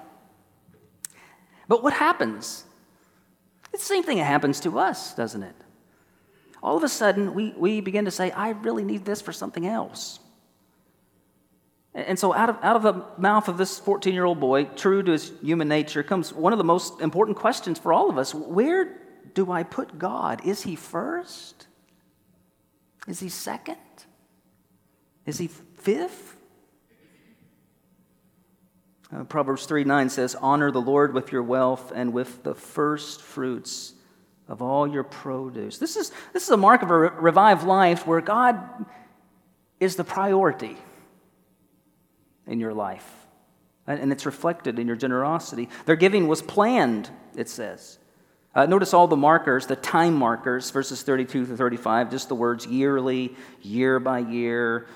But 1.70 1.82
what 1.82 1.94
happens? 1.94 2.66
It's 3.72 3.84
the 3.84 3.94
same 3.94 4.04
thing 4.04 4.18
that 4.18 4.26
happens 4.26 4.60
to 4.60 4.78
us, 4.78 5.16
doesn't 5.16 5.42
it? 5.42 5.56
All 6.62 6.76
of 6.76 6.84
a 6.84 6.90
sudden, 6.90 7.34
we, 7.34 7.54
we 7.56 7.80
begin 7.80 8.04
to 8.04 8.12
say, 8.12 8.30
I 8.32 8.50
really 8.50 8.84
need 8.84 9.06
this 9.06 9.22
for 9.22 9.32
something 9.32 9.66
else. 9.66 10.20
And 11.94 12.20
so, 12.20 12.34
out 12.34 12.50
of, 12.50 12.58
out 12.62 12.76
of 12.76 12.84
the 12.84 13.06
mouth 13.18 13.48
of 13.48 13.58
this 13.58 13.80
14 13.80 14.14
year 14.14 14.26
old 14.26 14.42
boy, 14.42 14.66
true 14.66 15.02
to 15.02 15.14
his 15.14 15.32
human 15.42 15.70
nature, 15.70 16.04
comes 16.04 16.34
one 16.34 16.52
of 16.52 16.58
the 16.58 16.66
most 16.66 17.00
important 17.00 17.38
questions 17.38 17.80
for 17.80 17.94
all 17.94 18.10
of 18.10 18.18
us 18.18 18.36
Where 18.36 18.98
do 19.34 19.50
I 19.50 19.64
put 19.64 19.98
God? 19.98 20.46
Is 20.46 20.64
he 20.64 20.76
first? 20.76 21.68
Is 23.08 23.22
he 23.22 23.30
second? 23.30 23.78
Is 25.26 25.38
he 25.38 25.48
fifth? 25.48 26.36
Uh, 29.14 29.24
Proverbs 29.24 29.66
3 29.66 29.84
9 29.84 30.10
says, 30.10 30.36
Honor 30.36 30.72
the 30.72 30.82
Lord 30.82 31.14
with 31.14 31.32
your 31.32 31.44
wealth 31.44 31.92
and 31.94 32.14
with 32.14 32.44
the 32.44 32.56
first 32.56 33.22
fruits 33.22 33.94
of 34.48 34.62
all 34.62 34.88
your 34.88 35.04
produce. 35.04 35.78
This 35.78 35.96
is, 35.96 36.12
this 36.34 36.44
is 36.44 36.50
a 36.50 36.58
mark 36.58 36.82
of 36.82 36.92
a 36.92 36.98
revived 36.98 37.64
life 37.64 38.06
where 38.06 38.22
God 38.22 38.58
is 39.80 39.96
the 39.96 40.04
priority 40.04 40.78
in 42.48 42.60
your 42.60 42.74
life. 42.74 43.10
And 43.86 44.12
it's 44.14 44.26
reflected 44.26 44.80
in 44.80 44.88
your 44.88 44.96
generosity. 44.96 45.68
Their 45.86 45.98
giving 45.98 46.28
was 46.28 46.42
planned, 46.42 47.10
it 47.36 47.50
says. 47.50 48.00
Uh, 48.56 48.66
notice 48.66 48.94
all 48.94 49.08
the 49.08 49.18
markers, 49.18 49.68
the 49.68 49.76
time 49.76 50.14
markers, 50.14 50.70
verses 50.72 51.02
32 51.04 51.48
to 51.48 51.58
35, 51.58 52.12
just 52.12 52.30
the 52.30 52.36
words 52.36 52.66
yearly, 52.66 53.36
year 53.62 54.00
by 54.00 54.20
year, 54.20 54.88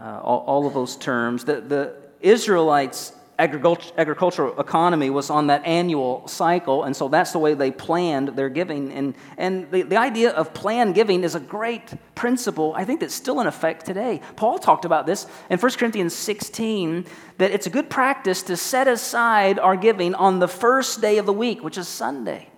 uh, 0.00 0.20
all, 0.22 0.40
all, 0.46 0.66
of 0.66 0.74
those 0.74 0.96
terms. 0.96 1.44
The, 1.44 1.60
the 1.60 1.96
Israelites' 2.20 3.12
agricultural 3.38 4.60
economy 4.60 5.10
was 5.10 5.30
on 5.30 5.48
that 5.48 5.64
annual 5.66 6.26
cycle, 6.28 6.84
and 6.84 6.94
so 6.94 7.08
that's 7.08 7.32
the 7.32 7.38
way 7.38 7.54
they 7.54 7.70
planned 7.70 8.28
their 8.28 8.48
giving. 8.48 8.92
And, 8.92 9.14
and 9.36 9.70
the, 9.70 9.82
the 9.82 9.96
idea 9.96 10.30
of 10.30 10.54
planned 10.54 10.94
giving 10.94 11.24
is 11.24 11.34
a 11.34 11.40
great 11.40 11.92
principle, 12.14 12.72
I 12.76 12.84
think, 12.84 13.00
that's 13.00 13.14
still 13.14 13.40
in 13.40 13.46
effect 13.46 13.86
today. 13.86 14.20
Paul 14.36 14.58
talked 14.58 14.84
about 14.84 15.06
this 15.06 15.26
in 15.50 15.58
1 15.58 15.72
Corinthians 15.72 16.14
16 16.14 17.06
that 17.38 17.50
it's 17.50 17.66
a 17.66 17.70
good 17.70 17.90
practice 17.90 18.42
to 18.44 18.56
set 18.56 18.86
aside 18.86 19.58
our 19.58 19.76
giving 19.76 20.14
on 20.14 20.38
the 20.38 20.48
first 20.48 21.00
day 21.00 21.18
of 21.18 21.26
the 21.26 21.32
week, 21.32 21.62
which 21.62 21.78
is 21.78 21.88
Sunday. 21.88 22.48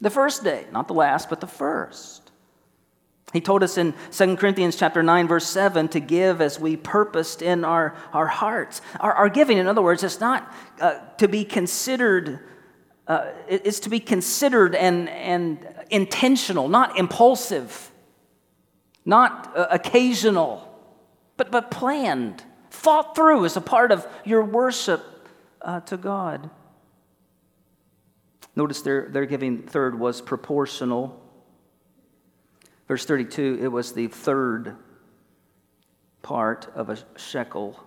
The 0.00 0.10
first 0.10 0.44
day, 0.44 0.66
not 0.72 0.88
the 0.88 0.94
last, 0.94 1.28
but 1.28 1.40
the 1.40 1.46
first. 1.46 2.27
He 3.32 3.40
told 3.42 3.62
us 3.62 3.76
in 3.76 3.92
2 4.10 4.36
Corinthians 4.36 4.76
chapter 4.76 5.02
9, 5.02 5.28
verse 5.28 5.46
7, 5.46 5.88
to 5.88 6.00
give 6.00 6.40
as 6.40 6.58
we 6.58 6.76
purposed 6.76 7.42
in 7.42 7.64
our, 7.64 7.94
our 8.12 8.26
hearts. 8.26 8.80
Our, 9.00 9.12
our 9.12 9.28
giving, 9.28 9.58
in 9.58 9.66
other 9.66 9.82
words, 9.82 10.02
it's 10.02 10.20
not 10.20 10.52
uh, 10.80 11.00
to 11.18 11.28
be 11.28 11.44
considered, 11.44 12.40
uh, 13.06 13.26
it's 13.46 13.80
to 13.80 13.90
be 13.90 14.00
considered 14.00 14.74
and, 14.74 15.10
and 15.10 15.58
intentional, 15.90 16.68
not 16.68 16.98
impulsive, 16.98 17.90
not 19.04 19.54
uh, 19.54 19.66
occasional, 19.70 20.66
but, 21.36 21.50
but 21.50 21.70
planned, 21.70 22.42
thought 22.70 23.14
through 23.14 23.44
as 23.44 23.58
a 23.58 23.60
part 23.60 23.92
of 23.92 24.06
your 24.24 24.42
worship 24.42 25.04
uh, 25.60 25.80
to 25.80 25.98
God. 25.98 26.48
Notice 28.56 28.80
their, 28.80 29.08
their 29.10 29.26
giving, 29.26 29.62
third, 29.62 29.98
was 29.98 30.22
proportional. 30.22 31.27
Verse 32.88 33.04
32, 33.04 33.58
it 33.60 33.68
was 33.68 33.92
the 33.92 34.08
third 34.08 34.74
part 36.22 36.68
of 36.74 36.88
a 36.88 36.98
shekel. 37.16 37.78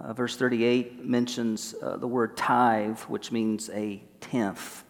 Uh, 0.00 0.12
verse 0.12 0.36
38 0.36 1.04
mentions 1.04 1.74
uh, 1.82 1.96
the 1.96 2.06
word 2.06 2.36
tithe, 2.36 3.00
which 3.00 3.32
means 3.32 3.68
a 3.70 4.00
tenth. 4.20 4.84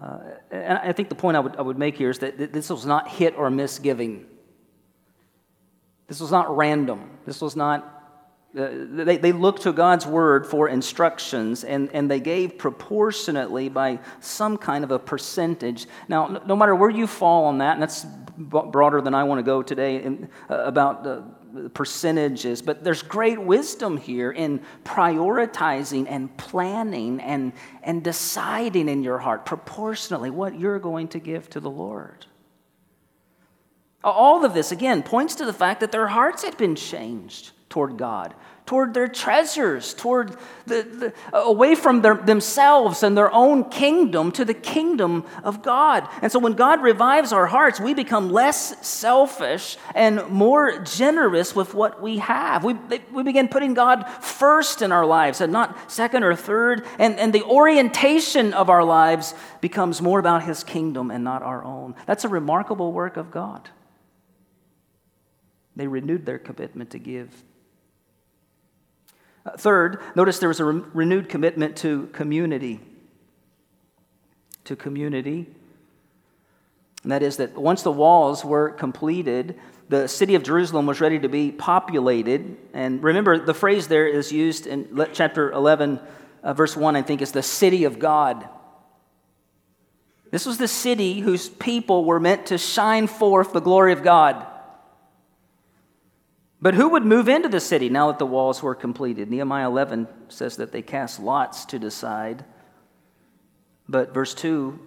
Uh, 0.00 0.18
and 0.50 0.78
I 0.78 0.92
think 0.92 1.10
the 1.10 1.14
point 1.14 1.36
I 1.36 1.40
would, 1.40 1.56
I 1.56 1.62
would 1.62 1.78
make 1.78 1.98
here 1.98 2.08
is 2.08 2.20
that 2.20 2.52
this 2.52 2.70
was 2.70 2.86
not 2.86 3.08
hit 3.08 3.36
or 3.36 3.50
miss 3.50 3.78
giving. 3.78 4.24
This 6.06 6.20
was 6.20 6.30
not 6.30 6.56
random. 6.56 7.18
This 7.26 7.42
was 7.42 7.54
not 7.54 7.99
they, 8.52 9.16
they 9.16 9.32
looked 9.32 9.62
to 9.62 9.72
God's 9.72 10.06
word 10.06 10.46
for 10.46 10.68
instructions 10.68 11.62
and, 11.62 11.88
and 11.92 12.10
they 12.10 12.18
gave 12.18 12.58
proportionately 12.58 13.68
by 13.68 14.00
some 14.18 14.56
kind 14.56 14.82
of 14.82 14.90
a 14.90 14.98
percentage. 14.98 15.86
Now, 16.08 16.26
no, 16.26 16.42
no 16.44 16.56
matter 16.56 16.74
where 16.74 16.90
you 16.90 17.06
fall 17.06 17.44
on 17.44 17.58
that, 17.58 17.74
and 17.74 17.82
that's 17.82 18.04
broader 18.36 19.00
than 19.00 19.14
I 19.14 19.24
want 19.24 19.38
to 19.38 19.44
go 19.44 19.62
today 19.62 20.02
in, 20.02 20.28
uh, 20.48 20.64
about 20.64 21.04
the 21.04 21.24
percentages, 21.74 22.62
but 22.62 22.82
there's 22.82 23.02
great 23.02 23.40
wisdom 23.40 23.96
here 23.96 24.32
in 24.32 24.60
prioritizing 24.84 26.06
and 26.08 26.36
planning 26.36 27.20
and, 27.20 27.52
and 27.82 28.02
deciding 28.02 28.88
in 28.88 29.04
your 29.04 29.18
heart 29.18 29.46
proportionately 29.46 30.30
what 30.30 30.58
you're 30.58 30.78
going 30.78 31.08
to 31.08 31.20
give 31.20 31.48
to 31.50 31.60
the 31.60 31.70
Lord. 31.70 32.26
All 34.02 34.44
of 34.44 34.54
this, 34.54 34.72
again, 34.72 35.02
points 35.02 35.36
to 35.36 35.44
the 35.44 35.52
fact 35.52 35.80
that 35.80 35.92
their 35.92 36.06
hearts 36.06 36.42
had 36.42 36.56
been 36.56 36.74
changed 36.74 37.52
toward 37.70 37.96
God, 37.96 38.34
toward 38.66 38.94
their 38.94 39.06
treasures, 39.06 39.94
toward 39.94 40.36
the, 40.66 40.82
the 40.82 41.14
away 41.32 41.76
from 41.76 42.02
their, 42.02 42.16
themselves 42.16 43.04
and 43.04 43.16
their 43.16 43.32
own 43.32 43.70
kingdom 43.70 44.32
to 44.32 44.44
the 44.44 44.54
kingdom 44.54 45.24
of 45.44 45.62
God. 45.62 46.08
And 46.20 46.32
so 46.32 46.40
when 46.40 46.54
God 46.54 46.82
revives 46.82 47.32
our 47.32 47.46
hearts, 47.46 47.80
we 47.80 47.94
become 47.94 48.28
less 48.28 48.86
selfish 48.86 49.78
and 49.94 50.26
more 50.28 50.80
generous 50.80 51.54
with 51.54 51.72
what 51.72 52.02
we 52.02 52.18
have. 52.18 52.64
We, 52.64 52.74
we 53.12 53.22
begin 53.22 53.46
putting 53.46 53.74
God 53.74 54.04
first 54.20 54.82
in 54.82 54.90
our 54.90 55.06
lives 55.06 55.40
and 55.40 55.52
not 55.52 55.90
second 55.90 56.24
or 56.24 56.34
third. 56.34 56.84
And, 56.98 57.20
and 57.20 57.32
the 57.32 57.44
orientation 57.44 58.52
of 58.52 58.68
our 58.68 58.84
lives 58.84 59.32
becomes 59.60 60.02
more 60.02 60.18
about 60.18 60.42
His 60.42 60.64
kingdom 60.64 61.12
and 61.12 61.22
not 61.22 61.42
our 61.42 61.64
own. 61.64 61.94
That's 62.04 62.24
a 62.24 62.28
remarkable 62.28 62.92
work 62.92 63.16
of 63.16 63.30
God. 63.30 63.68
They 65.76 65.86
renewed 65.86 66.26
their 66.26 66.38
commitment 66.38 66.90
to 66.90 66.98
give. 66.98 67.44
Third, 69.56 70.00
notice 70.14 70.38
there 70.38 70.48
was 70.48 70.60
a 70.60 70.64
re- 70.64 70.82
renewed 70.92 71.28
commitment 71.28 71.76
to 71.78 72.08
community. 72.08 72.80
To 74.64 74.76
community. 74.76 75.46
And 77.02 77.12
that 77.12 77.22
is 77.22 77.38
that 77.38 77.56
once 77.56 77.82
the 77.82 77.92
walls 77.92 78.44
were 78.44 78.70
completed, 78.70 79.58
the 79.88 80.06
city 80.06 80.34
of 80.34 80.42
Jerusalem 80.42 80.86
was 80.86 81.00
ready 81.00 81.18
to 81.18 81.28
be 81.28 81.50
populated. 81.50 82.56
And 82.74 83.02
remember, 83.02 83.38
the 83.38 83.54
phrase 83.54 83.88
there 83.88 84.06
is 84.06 84.30
used 84.30 84.66
in 84.66 84.88
chapter 85.12 85.50
11, 85.50 86.00
uh, 86.42 86.52
verse 86.52 86.76
1, 86.76 86.94
I 86.94 87.02
think, 87.02 87.22
is 87.22 87.32
the 87.32 87.42
city 87.42 87.84
of 87.84 87.98
God. 87.98 88.48
This 90.30 90.46
was 90.46 90.58
the 90.58 90.68
city 90.68 91.20
whose 91.20 91.48
people 91.48 92.04
were 92.04 92.20
meant 92.20 92.46
to 92.46 92.58
shine 92.58 93.06
forth 93.06 93.52
the 93.52 93.60
glory 93.60 93.92
of 93.92 94.02
God. 94.02 94.46
But 96.62 96.74
who 96.74 96.90
would 96.90 97.06
move 97.06 97.28
into 97.28 97.48
the 97.48 97.60
city 97.60 97.88
now 97.88 98.08
that 98.08 98.18
the 98.18 98.26
walls 98.26 98.62
were 98.62 98.74
completed? 98.74 99.30
Nehemiah 99.30 99.68
11 99.68 100.08
says 100.28 100.56
that 100.56 100.72
they 100.72 100.82
cast 100.82 101.18
lots 101.18 101.64
to 101.66 101.78
decide. 101.78 102.44
But 103.88 104.12
verse 104.12 104.34
2 104.34 104.78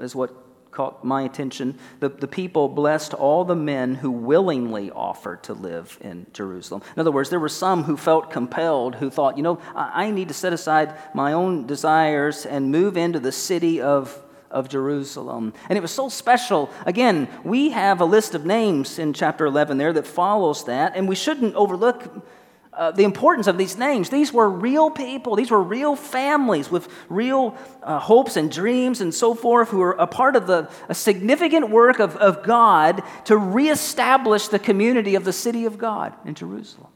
is 0.00 0.14
what 0.14 0.34
caught 0.70 1.04
my 1.04 1.22
attention. 1.22 1.78
The, 2.00 2.10
the 2.10 2.28
people 2.28 2.68
blessed 2.68 3.14
all 3.14 3.44
the 3.44 3.56
men 3.56 3.94
who 3.94 4.10
willingly 4.10 4.90
offered 4.90 5.42
to 5.44 5.54
live 5.54 5.96
in 6.02 6.26
Jerusalem. 6.34 6.82
In 6.94 7.00
other 7.00 7.12
words, 7.12 7.30
there 7.30 7.40
were 7.40 7.48
some 7.48 7.84
who 7.84 7.96
felt 7.96 8.30
compelled, 8.30 8.96
who 8.96 9.08
thought, 9.08 9.38
you 9.38 9.42
know, 9.42 9.58
I, 9.74 10.06
I 10.06 10.10
need 10.10 10.28
to 10.28 10.34
set 10.34 10.52
aside 10.52 10.94
my 11.14 11.32
own 11.32 11.66
desires 11.66 12.44
and 12.44 12.70
move 12.70 12.98
into 12.98 13.18
the 13.18 13.32
city 13.32 13.80
of 13.80 14.22
of 14.56 14.70
Jerusalem. 14.70 15.52
And 15.68 15.76
it 15.76 15.82
was 15.82 15.92
so 15.92 16.08
special. 16.08 16.70
Again, 16.86 17.28
we 17.44 17.70
have 17.70 18.00
a 18.00 18.06
list 18.06 18.34
of 18.34 18.46
names 18.46 18.98
in 18.98 19.12
chapter 19.12 19.44
11 19.44 19.76
there 19.76 19.92
that 19.92 20.06
follows 20.06 20.64
that, 20.64 20.96
and 20.96 21.06
we 21.06 21.14
shouldn't 21.14 21.54
overlook 21.54 22.24
uh, 22.72 22.90
the 22.90 23.04
importance 23.04 23.46
of 23.46 23.58
these 23.58 23.76
names. 23.76 24.08
These 24.08 24.32
were 24.32 24.48
real 24.48 24.90
people, 24.90 25.36
these 25.36 25.50
were 25.50 25.62
real 25.62 25.94
families 25.94 26.70
with 26.70 26.88
real 27.10 27.54
uh, 27.82 27.98
hopes 27.98 28.36
and 28.36 28.50
dreams 28.50 29.02
and 29.02 29.14
so 29.14 29.34
forth, 29.34 29.68
who 29.68 29.78
were 29.78 29.92
a 29.92 30.06
part 30.06 30.36
of 30.36 30.46
the, 30.46 30.70
a 30.88 30.94
significant 30.94 31.68
work 31.68 31.98
of, 31.98 32.16
of 32.16 32.42
God 32.42 33.02
to 33.26 33.36
reestablish 33.36 34.48
the 34.48 34.58
community 34.58 35.16
of 35.16 35.24
the 35.24 35.34
city 35.34 35.66
of 35.66 35.76
God 35.76 36.14
in 36.24 36.34
Jerusalem. 36.34 36.90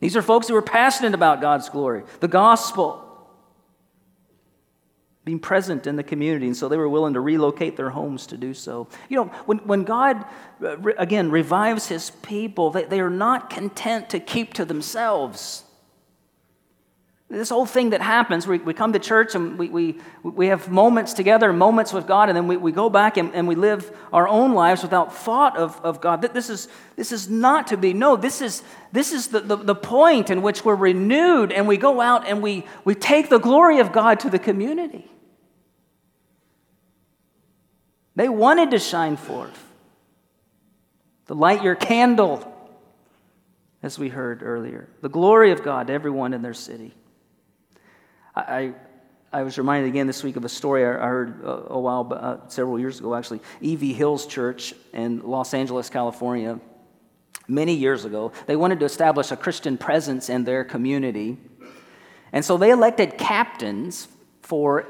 These 0.00 0.16
are 0.16 0.22
folks 0.22 0.48
who 0.48 0.54
were 0.54 0.62
passionate 0.62 1.12
about 1.12 1.42
God's 1.42 1.68
glory, 1.68 2.02
the 2.20 2.28
gospel 2.28 3.11
being 5.24 5.38
present 5.38 5.86
in 5.86 5.94
the 5.94 6.02
community, 6.02 6.46
and 6.46 6.56
so 6.56 6.68
they 6.68 6.76
were 6.76 6.88
willing 6.88 7.14
to 7.14 7.20
relocate 7.20 7.76
their 7.76 7.90
homes 7.90 8.26
to 8.26 8.36
do 8.36 8.52
so. 8.52 8.88
You 9.08 9.18
know, 9.18 9.24
when, 9.46 9.58
when 9.58 9.84
God, 9.84 10.24
uh, 10.62 10.76
again, 10.98 11.30
revives 11.30 11.86
his 11.86 12.10
people, 12.22 12.70
they, 12.70 12.84
they 12.84 13.00
are 13.00 13.10
not 13.10 13.48
content 13.48 14.10
to 14.10 14.18
keep 14.18 14.54
to 14.54 14.64
themselves. 14.64 15.64
This 17.32 17.48
whole 17.48 17.64
thing 17.64 17.90
that 17.90 18.02
happens, 18.02 18.46
we, 18.46 18.58
we 18.58 18.74
come 18.74 18.92
to 18.92 18.98
church 18.98 19.34
and 19.34 19.58
we, 19.58 19.68
we, 19.68 20.00
we 20.22 20.48
have 20.48 20.68
moments 20.68 21.14
together, 21.14 21.50
moments 21.50 21.92
with 21.92 22.06
God, 22.06 22.28
and 22.28 22.36
then 22.36 22.46
we, 22.46 22.58
we 22.58 22.72
go 22.72 22.90
back 22.90 23.16
and, 23.16 23.32
and 23.34 23.48
we 23.48 23.54
live 23.54 23.96
our 24.12 24.28
own 24.28 24.52
lives 24.52 24.82
without 24.82 25.14
thought 25.14 25.56
of, 25.56 25.80
of 25.82 26.00
God. 26.00 26.20
This 26.20 26.50
is, 26.50 26.68
this 26.96 27.10
is 27.10 27.30
not 27.30 27.68
to 27.68 27.78
be. 27.78 27.94
No, 27.94 28.16
this 28.16 28.42
is, 28.42 28.62
this 28.90 29.12
is 29.12 29.28
the, 29.28 29.40
the, 29.40 29.56
the 29.56 29.74
point 29.74 30.28
in 30.28 30.42
which 30.42 30.64
we're 30.64 30.74
renewed 30.74 31.52
and 31.52 31.66
we 31.66 31.78
go 31.78 32.02
out 32.02 32.26
and 32.26 32.42
we, 32.42 32.66
we 32.84 32.94
take 32.94 33.30
the 33.30 33.38
glory 33.38 33.78
of 33.78 33.92
God 33.92 34.20
to 34.20 34.28
the 34.28 34.38
community. 34.38 35.08
They 38.14 38.28
wanted 38.28 38.72
to 38.72 38.78
shine 38.78 39.16
forth. 39.16 39.58
To 41.28 41.34
light 41.34 41.62
your 41.62 41.74
candle, 41.74 42.52
as 43.82 43.98
we 43.98 44.08
heard 44.08 44.42
earlier. 44.42 44.88
The 45.00 45.08
glory 45.08 45.52
of 45.52 45.62
God 45.62 45.88
to 45.88 45.92
everyone 45.92 46.34
in 46.34 46.42
their 46.42 46.54
city. 46.54 46.94
I, 48.34 48.40
I, 48.40 48.72
I 49.40 49.42
was 49.42 49.58
reminded 49.58 49.88
again 49.88 50.06
this 50.06 50.22
week 50.22 50.36
of 50.36 50.44
a 50.44 50.48
story 50.48 50.84
I 50.84 51.06
heard 51.06 51.42
a, 51.42 51.72
a 51.72 51.80
while, 51.80 52.12
uh, 52.12 52.48
several 52.48 52.78
years 52.78 53.00
ago 53.00 53.14
actually. 53.14 53.40
E.V. 53.60 53.92
Hill's 53.92 54.26
Church 54.26 54.74
in 54.92 55.20
Los 55.20 55.54
Angeles, 55.54 55.88
California, 55.88 56.60
many 57.48 57.74
years 57.74 58.04
ago, 58.04 58.32
they 58.46 58.56
wanted 58.56 58.78
to 58.80 58.86
establish 58.86 59.30
a 59.30 59.36
Christian 59.36 59.76
presence 59.76 60.28
in 60.28 60.44
their 60.44 60.64
community. 60.64 61.38
And 62.32 62.44
so 62.44 62.56
they 62.56 62.70
elected 62.70 63.18
captains 63.18 64.06
for 64.42 64.86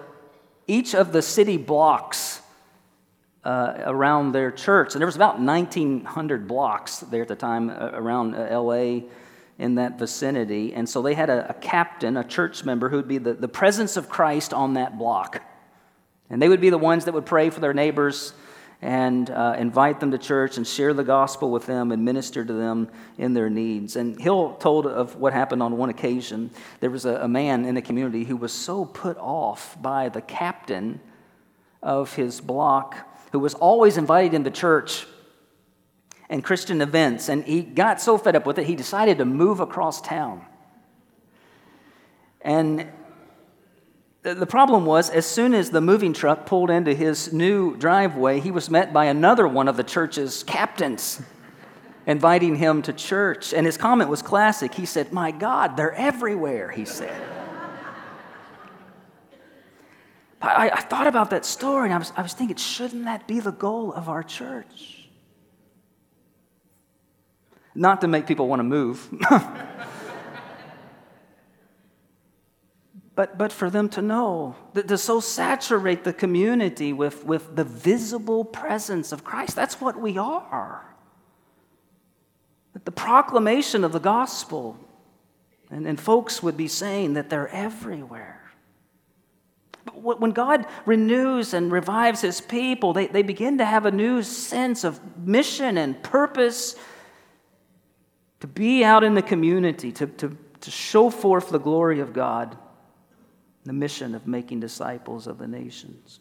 each 0.67 0.95
of 0.95 1.13
the 1.13 1.23
city 1.23 1.57
blocks 1.57 2.42
uh, 3.45 3.75
around 3.87 4.33
their 4.33 4.51
church. 4.51 4.95
And 4.95 5.01
there 5.01 5.07
was 5.07 5.17
about 5.17 5.41
1,900 5.41 6.47
blocks 6.47 6.99
there 6.99 7.23
at 7.23 7.29
the 7.29 7.37
time 7.37 7.71
uh, 7.71 7.91
around 7.93 8.35
uh, 8.35 8.61
LA 8.61 9.09
in 9.59 9.75
that 9.77 9.99
vicinity. 9.99 10.75
And 10.75 10.89
so 10.89 11.03
they 11.03 11.15
had 11.15 11.31
a, 11.31 11.51
a 11.51 11.55
captain, 11.55 12.17
a 12.17 12.25
church 12.25 12.65
member, 12.65 12.89
who 12.89 12.97
would 12.97 13.09
be 13.09 13.19
the, 13.19 13.35
the 13.35 13.49
presence 13.49 13.97
of 13.97 14.09
Christ 14.09 14.53
on 14.53 14.75
that 14.75 14.99
block. 14.99 15.43
And 16.31 16.41
they 16.41 16.49
would 16.49 16.61
be 16.61 16.71
the 16.71 16.79
ones 16.79 17.05
that 17.05 17.15
would 17.15 17.27
pray 17.27 17.51
for 17.51 17.61
their 17.61 17.75
neighbors 17.75 18.33
and 18.81 19.31
uh, 19.31 19.55
invite 19.59 20.01
them 20.01 20.11
to 20.11 20.19
church 20.19 20.57
and 20.57 20.67
share 20.67 20.93
the 20.93 21.05
gospel 21.05 21.53
with 21.53 21.67
them 21.67 21.93
and 21.93 22.05
minister 22.05 22.45
to 22.45 22.53
them 22.53 22.89
in 23.17 23.33
their 23.33 23.49
needs. 23.49 23.95
And 23.95 24.21
Hill 24.21 24.55
told 24.55 24.87
of 24.87 25.15
what 25.17 25.33
happened 25.33 25.63
on 25.63 25.77
one 25.77 25.89
occasion. 25.89 26.51
There 26.81 26.91
was 26.91 27.05
a, 27.05 27.17
a 27.17 27.29
man 27.29 27.65
in 27.65 27.77
the 27.77 27.83
community 27.83 28.25
who 28.25 28.37
was 28.37 28.53
so 28.53 28.85
put 28.85 29.17
off 29.19 29.81
by 29.81 30.09
the 30.09 30.21
captain 30.21 31.01
of 31.81 32.15
his 32.15 32.41
block 32.41 32.97
who 33.33 33.39
was 33.39 33.55
always 33.55 33.97
invited 33.97 34.35
into 34.35 34.51
church 34.51 35.07
and 36.29 36.45
Christian 36.45 36.81
events, 36.81 37.29
and 37.29 37.45
he 37.45 37.63
got 37.63 38.01
so 38.01 38.17
fed 38.17 38.37
up 38.37 38.47
with 38.47 38.59
it, 38.59 38.67
he 38.67 38.77
decided 38.77 39.19
to 39.19 39.25
move 39.25 39.61
across 39.61 40.01
town. 40.01 40.45
And 42.41 42.89
the 44.23 44.47
problem 44.47 44.87
was, 44.87 45.11
as 45.11 45.27
soon 45.27 45.53
as 45.53 45.71
the 45.71 45.81
moving 45.81 46.13
truck 46.13 46.47
pulled 46.47 46.71
into 46.71 46.95
his 46.95 47.33
new 47.33 47.77
driveway, 47.77 48.41
he 48.41 48.51
was 48.51 48.71
met 48.71 48.93
by 48.93 49.07
another 49.07 49.49
one 49.49 49.69
of 49.69 49.77
the 49.77 49.85
church's 49.85 50.43
captains 50.43 51.21
inviting 52.07 52.57
him 52.57 52.83
to 52.83 52.93
church. 52.93 53.53
And 53.53 53.67
his 53.67 53.77
comment 53.77 54.09
was 54.09 54.23
classic. 54.23 54.75
He 54.75 54.87
said, 54.87 55.13
My 55.13 55.33
God, 55.33 55.77
they're 55.77 55.95
everywhere, 55.95 56.71
he 56.71 56.85
said. 56.85 57.42
I, 60.43 60.71
I 60.71 60.81
thought 60.81 61.07
about 61.07 61.31
that 61.31 61.45
story 61.45 61.85
and 61.85 61.95
I 61.95 61.99
was, 61.99 62.13
I 62.17 62.23
was 62.23 62.33
thinking, 62.33 62.57
shouldn't 62.57 63.05
that 63.05 63.29
be 63.29 63.39
the 63.41 63.53
goal 63.53 63.93
of 63.93 64.09
our 64.09 64.25
church? 64.25 65.09
Not 67.75 68.01
to 68.03 68.09
make 68.09 68.27
people 68.27 68.49
want 68.49 68.61
to 68.61 68.65
move, 68.65 69.09
but, 73.15 73.39
but 73.39 73.51
for 73.53 73.71
them 73.71 73.89
to 73.91 74.03
know, 74.03 74.57
that 74.75 74.89
to 74.89 74.99
so 74.99 75.21
saturate 75.21 76.05
the 76.05 76.13
community 76.13 76.93
with, 76.93 77.25
with 77.25 77.57
the 77.57 77.65
visible 77.65 78.45
presence 78.45 79.11
of 79.13 79.25
Christ. 79.25 79.57
That's 79.57 79.81
what 79.81 79.99
we 79.99 80.19
are. 80.19 80.85
That 82.75 82.85
the 82.85 82.93
proclamation 82.93 83.85
of 83.85 83.93
the 83.93 84.01
gospel, 84.01 84.77
and, 85.71 85.87
and 85.87 85.99
folks 85.99 86.43
would 86.43 86.59
be 86.59 86.69
saying 86.69 87.15
that 87.15 87.31
they're 87.31 87.49
everywhere. 87.49 88.42
When 89.95 90.31
God 90.31 90.67
renews 90.87 91.55
and 91.55 91.73
revives 91.73 92.21
his 92.21 92.41
people, 92.41 92.93
they, 92.93 93.09
they 93.09 93.23
begin 93.23 93.59
to 93.59 93.65
have 93.65 93.87
a 93.87 93.91
new 93.91 94.23
sense 94.23 94.85
of 94.85 95.01
mission 95.19 95.77
and 95.77 96.01
purpose 96.03 96.77
to 98.41 98.47
be 98.47 98.85
out 98.85 99.05
in 99.05 99.15
the 99.15 99.23
community, 99.23 99.93
to, 99.93 100.07
to, 100.07 100.37
to 100.61 100.71
show 100.71 101.11
forth 101.11 101.51
the 101.51 101.59
glory 101.59 102.01
of 102.01 102.13
God, 102.13 102.57
the 103.65 103.73
mission 103.73 104.15
of 104.15 104.27
making 104.27 104.61
disciples 104.61 105.27
of 105.27 105.39
the 105.39 105.47
nations. 105.49 106.21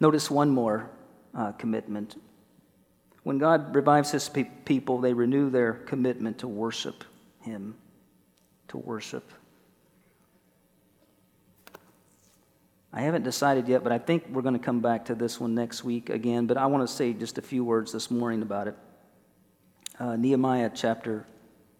Notice 0.00 0.30
one 0.30 0.50
more 0.50 0.90
uh, 1.34 1.52
commitment. 1.52 2.20
When 3.22 3.38
God 3.38 3.74
revives 3.74 4.10
his 4.10 4.28
pe- 4.28 4.50
people, 4.64 4.98
they 4.98 5.14
renew 5.14 5.50
their 5.50 5.72
commitment 5.72 6.38
to 6.38 6.48
worship 6.48 7.04
him, 7.40 7.74
to 8.68 8.76
worship. 8.76 9.32
I 12.96 13.00
haven't 13.00 13.24
decided 13.24 13.66
yet, 13.66 13.82
but 13.82 13.90
I 13.90 13.98
think 13.98 14.24
we're 14.30 14.42
going 14.42 14.54
to 14.54 14.64
come 14.64 14.78
back 14.78 15.06
to 15.06 15.16
this 15.16 15.40
one 15.40 15.52
next 15.52 15.82
week 15.82 16.10
again. 16.10 16.46
But 16.46 16.56
I 16.56 16.66
want 16.66 16.88
to 16.88 16.94
say 16.94 17.12
just 17.12 17.38
a 17.38 17.42
few 17.42 17.64
words 17.64 17.90
this 17.90 18.08
morning 18.08 18.40
about 18.40 18.68
it. 18.68 18.76
Uh, 19.98 20.14
Nehemiah 20.14 20.70
chapter 20.72 21.26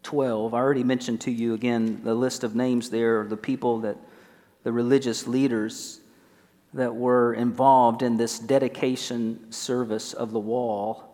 12. 0.03 0.53
I 0.53 0.59
already 0.59 0.83
mentioned 0.83 1.21
to 1.21 1.31
you 1.31 1.55
again 1.55 2.01
the 2.03 2.17
list 2.17 2.43
of 2.43 2.57
names 2.57 2.91
there, 2.91 3.25
the 3.29 3.37
people 3.37 3.79
that, 3.81 3.97
the 4.65 4.73
religious 4.73 5.29
leaders 5.29 6.01
that 6.73 6.97
were 6.97 7.33
involved 7.33 8.03
in 8.03 8.17
this 8.17 8.41
dedication 8.41 9.53
service 9.53 10.15
of 10.15 10.33
the 10.33 10.41
wall. 10.41 11.14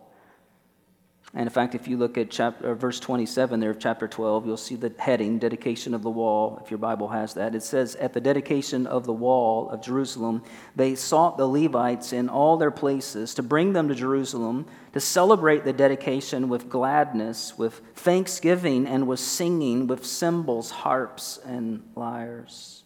And 1.33 1.43
in 1.43 1.49
fact, 1.49 1.75
if 1.75 1.87
you 1.87 1.95
look 1.95 2.17
at 2.17 2.29
chapter, 2.29 2.75
verse 2.75 2.99
27 2.99 3.61
there 3.61 3.69
of 3.69 3.79
chapter 3.79 4.05
12, 4.05 4.45
you'll 4.45 4.57
see 4.57 4.75
the 4.75 4.91
heading, 4.97 5.39
Dedication 5.39 5.93
of 5.93 6.03
the 6.03 6.09
Wall, 6.09 6.59
if 6.61 6.69
your 6.69 6.77
Bible 6.77 7.07
has 7.07 7.35
that. 7.35 7.55
It 7.55 7.63
says, 7.63 7.95
At 7.95 8.11
the 8.11 8.19
dedication 8.19 8.85
of 8.85 9.05
the 9.05 9.13
wall 9.13 9.69
of 9.69 9.81
Jerusalem, 9.81 10.43
they 10.75 10.93
sought 10.93 11.37
the 11.37 11.47
Levites 11.47 12.11
in 12.11 12.27
all 12.27 12.57
their 12.57 12.71
places 12.71 13.33
to 13.35 13.43
bring 13.43 13.71
them 13.71 13.87
to 13.87 13.95
Jerusalem 13.95 14.65
to 14.91 14.99
celebrate 14.99 15.63
the 15.63 15.71
dedication 15.71 16.49
with 16.49 16.67
gladness, 16.67 17.57
with 17.57 17.81
thanksgiving, 17.95 18.85
and 18.85 19.07
with 19.07 19.21
singing, 19.21 19.87
with 19.87 20.05
cymbals, 20.05 20.69
harps, 20.69 21.39
and 21.45 21.81
lyres. 21.95 22.83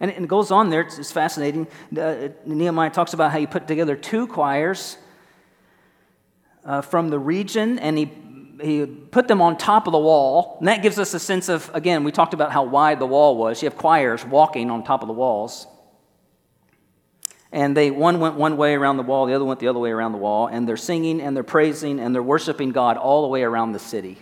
And 0.00 0.10
it 0.10 0.28
goes 0.28 0.50
on 0.50 0.68
there, 0.68 0.82
it's 0.82 1.10
fascinating. 1.10 1.66
Uh, 1.96 2.28
Nehemiah 2.44 2.90
talks 2.90 3.14
about 3.14 3.32
how 3.32 3.38
he 3.38 3.46
put 3.46 3.66
together 3.66 3.96
two 3.96 4.26
choirs 4.26 4.98
uh, 6.64 6.80
from 6.80 7.08
the 7.08 7.18
region 7.18 7.78
and 7.78 7.96
he, 7.98 8.10
he 8.60 8.86
put 8.86 9.28
them 9.28 9.40
on 9.40 9.56
top 9.56 9.86
of 9.86 9.92
the 9.92 9.98
wall. 9.98 10.56
And 10.58 10.68
that 10.68 10.82
gives 10.82 10.98
us 10.98 11.14
a 11.14 11.18
sense 11.18 11.48
of, 11.48 11.70
again, 11.74 12.04
we 12.04 12.12
talked 12.12 12.34
about 12.34 12.52
how 12.52 12.64
wide 12.64 12.98
the 12.98 13.06
wall 13.06 13.36
was. 13.36 13.62
You 13.62 13.68
have 13.68 13.78
choirs 13.78 14.24
walking 14.24 14.70
on 14.70 14.84
top 14.84 15.02
of 15.02 15.08
the 15.08 15.14
walls. 15.14 15.66
And 17.50 17.76
they 17.76 17.90
one 17.90 18.20
went 18.20 18.34
one 18.34 18.56
way 18.58 18.74
around 18.74 18.98
the 18.98 19.02
wall, 19.02 19.26
the 19.26 19.32
other 19.32 19.44
went 19.44 19.58
the 19.58 19.68
other 19.68 19.78
way 19.78 19.90
around 19.90 20.12
the 20.12 20.18
wall, 20.18 20.48
and 20.48 20.68
they're 20.68 20.76
singing 20.76 21.20
and 21.22 21.34
they're 21.34 21.42
praising 21.42 21.98
and 21.98 22.14
they're 22.14 22.22
worshiping 22.22 22.72
God 22.72 22.98
all 22.98 23.22
the 23.22 23.28
way 23.28 23.42
around 23.42 23.72
the 23.72 23.78
city. 23.78 24.18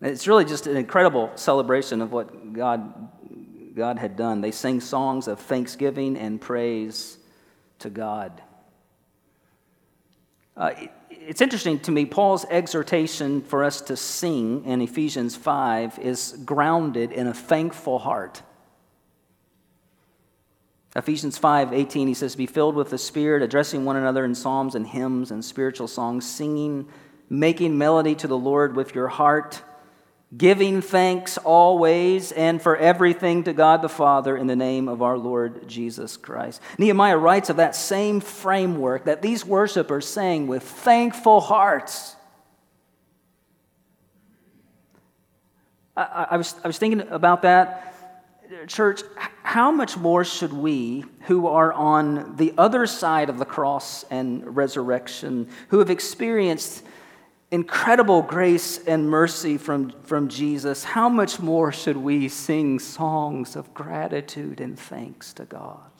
It's 0.00 0.26
really 0.26 0.44
just 0.44 0.66
an 0.66 0.76
incredible 0.76 1.30
celebration 1.36 2.02
of 2.02 2.10
what 2.10 2.52
God, 2.52 3.08
God 3.76 4.00
had 4.00 4.16
done. 4.16 4.40
They 4.40 4.50
sing 4.50 4.80
songs 4.80 5.28
of 5.28 5.38
thanksgiving 5.38 6.16
and 6.16 6.40
praise 6.40 7.18
to 7.78 7.90
God. 7.90 8.42
Uh, 10.56 10.72
it's 11.10 11.40
interesting 11.40 11.78
to 11.80 11.90
me, 11.90 12.04
Paul's 12.04 12.44
exhortation 12.50 13.42
for 13.42 13.64
us 13.64 13.80
to 13.82 13.96
sing 13.96 14.64
in 14.64 14.80
Ephesians 14.80 15.36
5 15.36 15.98
is 15.98 16.38
grounded 16.44 17.12
in 17.12 17.26
a 17.26 17.34
thankful 17.34 17.98
heart. 17.98 18.42
Ephesians 20.94 21.38
5 21.38 21.72
18, 21.72 22.08
he 22.08 22.14
says, 22.14 22.36
Be 22.36 22.46
filled 22.46 22.74
with 22.74 22.90
the 22.90 22.98
Spirit, 22.98 23.42
addressing 23.42 23.84
one 23.84 23.96
another 23.96 24.24
in 24.24 24.34
psalms 24.34 24.74
and 24.74 24.86
hymns 24.86 25.30
and 25.30 25.42
spiritual 25.42 25.88
songs, 25.88 26.28
singing, 26.28 26.86
making 27.30 27.78
melody 27.78 28.14
to 28.16 28.26
the 28.26 28.36
Lord 28.36 28.76
with 28.76 28.94
your 28.94 29.08
heart 29.08 29.62
giving 30.36 30.80
thanks 30.80 31.36
always 31.38 32.32
and 32.32 32.60
for 32.62 32.76
everything 32.76 33.44
to 33.44 33.52
God 33.52 33.82
the 33.82 33.88
Father 33.88 34.36
in 34.36 34.46
the 34.46 34.56
name 34.56 34.88
of 34.88 35.02
our 35.02 35.18
Lord 35.18 35.68
Jesus 35.68 36.16
Christ. 36.16 36.60
Nehemiah 36.78 37.18
writes 37.18 37.50
of 37.50 37.56
that 37.56 37.74
same 37.74 38.20
framework 38.20 39.04
that 39.04 39.20
these 39.20 39.44
worshipers 39.44 40.06
sang 40.06 40.46
with 40.46 40.62
thankful 40.62 41.40
hearts. 41.40 42.16
I, 45.96 46.28
I, 46.30 46.36
was, 46.38 46.54
I 46.64 46.66
was 46.66 46.78
thinking 46.78 47.06
about 47.08 47.42
that. 47.42 47.94
Church, 48.66 49.02
how 49.42 49.70
much 49.70 49.96
more 49.96 50.24
should 50.24 50.52
we, 50.52 51.04
who 51.22 51.46
are 51.46 51.72
on 51.72 52.36
the 52.36 52.54
other 52.56 52.86
side 52.86 53.28
of 53.28 53.38
the 53.38 53.44
cross 53.44 54.04
and 54.10 54.56
resurrection, 54.56 55.48
who 55.68 55.78
have 55.78 55.90
experienced 55.90 56.84
incredible 57.52 58.22
grace 58.22 58.78
and 58.78 59.08
mercy 59.08 59.58
from, 59.58 59.90
from 60.04 60.28
Jesus, 60.28 60.82
how 60.82 61.10
much 61.10 61.38
more 61.38 61.70
should 61.70 61.98
we 61.98 62.26
sing 62.26 62.78
songs 62.78 63.54
of 63.56 63.72
gratitude 63.74 64.58
and 64.58 64.76
thanks 64.78 65.34
to 65.34 65.44
God? 65.44 65.90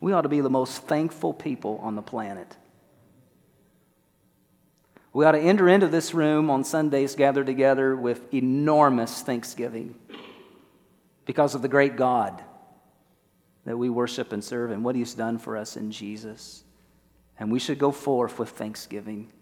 We 0.00 0.14
ought 0.14 0.22
to 0.22 0.30
be 0.30 0.40
the 0.40 0.50
most 0.50 0.84
thankful 0.84 1.34
people 1.34 1.78
on 1.82 1.94
the 1.94 2.02
planet. 2.02 2.56
We 5.12 5.26
ought 5.26 5.32
to 5.32 5.40
enter 5.40 5.68
into 5.68 5.86
this 5.86 6.14
room 6.14 6.48
on 6.48 6.64
Sundays, 6.64 7.14
gathered 7.14 7.46
together 7.46 7.94
with 7.94 8.32
enormous 8.32 9.20
thanksgiving 9.20 9.94
because 11.26 11.54
of 11.54 11.60
the 11.60 11.68
great 11.68 11.96
God 11.96 12.42
that 13.66 13.76
we 13.76 13.90
worship 13.90 14.32
and 14.32 14.42
serve 14.42 14.70
and 14.70 14.82
what 14.82 14.96
He's 14.96 15.14
done 15.14 15.38
for 15.38 15.56
us 15.56 15.76
in 15.76 15.90
Jesus. 15.90 16.63
And 17.38 17.50
we 17.50 17.58
should 17.58 17.78
go 17.78 17.90
forth 17.90 18.38
with 18.38 18.50
thanksgiving 18.50 19.32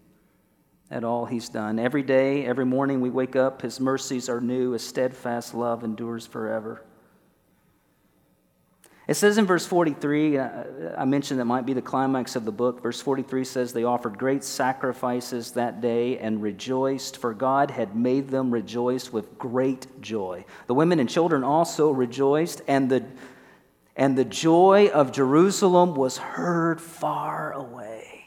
at 0.89 1.03
all 1.03 1.25
he's 1.25 1.49
done. 1.49 1.79
Every 1.79 2.03
day, 2.03 2.45
every 2.45 2.65
morning 2.65 3.01
we 3.01 3.09
wake 3.09 3.35
up, 3.35 3.61
his 3.61 3.79
mercies 3.79 4.29
are 4.29 4.41
new, 4.41 4.71
his 4.71 4.85
steadfast 4.85 5.53
love 5.53 5.83
endures 5.83 6.25
forever. 6.27 6.83
It 9.05 9.15
says 9.15 9.37
in 9.37 9.45
verse 9.45 9.65
43, 9.65 10.37
uh, 10.37 10.63
I 10.97 11.03
mentioned 11.03 11.39
that 11.41 11.45
might 11.45 11.65
be 11.65 11.73
the 11.73 11.81
climax 11.81 12.37
of 12.37 12.45
the 12.45 12.53
book. 12.53 12.81
Verse 12.81 13.01
43 13.01 13.43
says, 13.43 13.73
They 13.73 13.83
offered 13.83 14.17
great 14.17 14.45
sacrifices 14.45 15.51
that 15.51 15.81
day 15.81 16.19
and 16.19 16.41
rejoiced, 16.41 17.17
for 17.17 17.33
God 17.33 17.69
had 17.69 17.97
made 17.97 18.29
them 18.29 18.49
rejoice 18.49 19.11
with 19.11 19.37
great 19.37 19.87
joy. 20.01 20.45
The 20.67 20.73
women 20.73 21.01
and 21.01 21.09
children 21.09 21.43
also 21.43 21.91
rejoiced, 21.91 22.61
and 22.65 22.89
the 22.89 23.03
and 23.95 24.17
the 24.17 24.25
joy 24.25 24.89
of 24.93 25.11
Jerusalem 25.11 25.95
was 25.95 26.17
heard 26.17 26.81
far 26.81 27.51
away. 27.51 28.23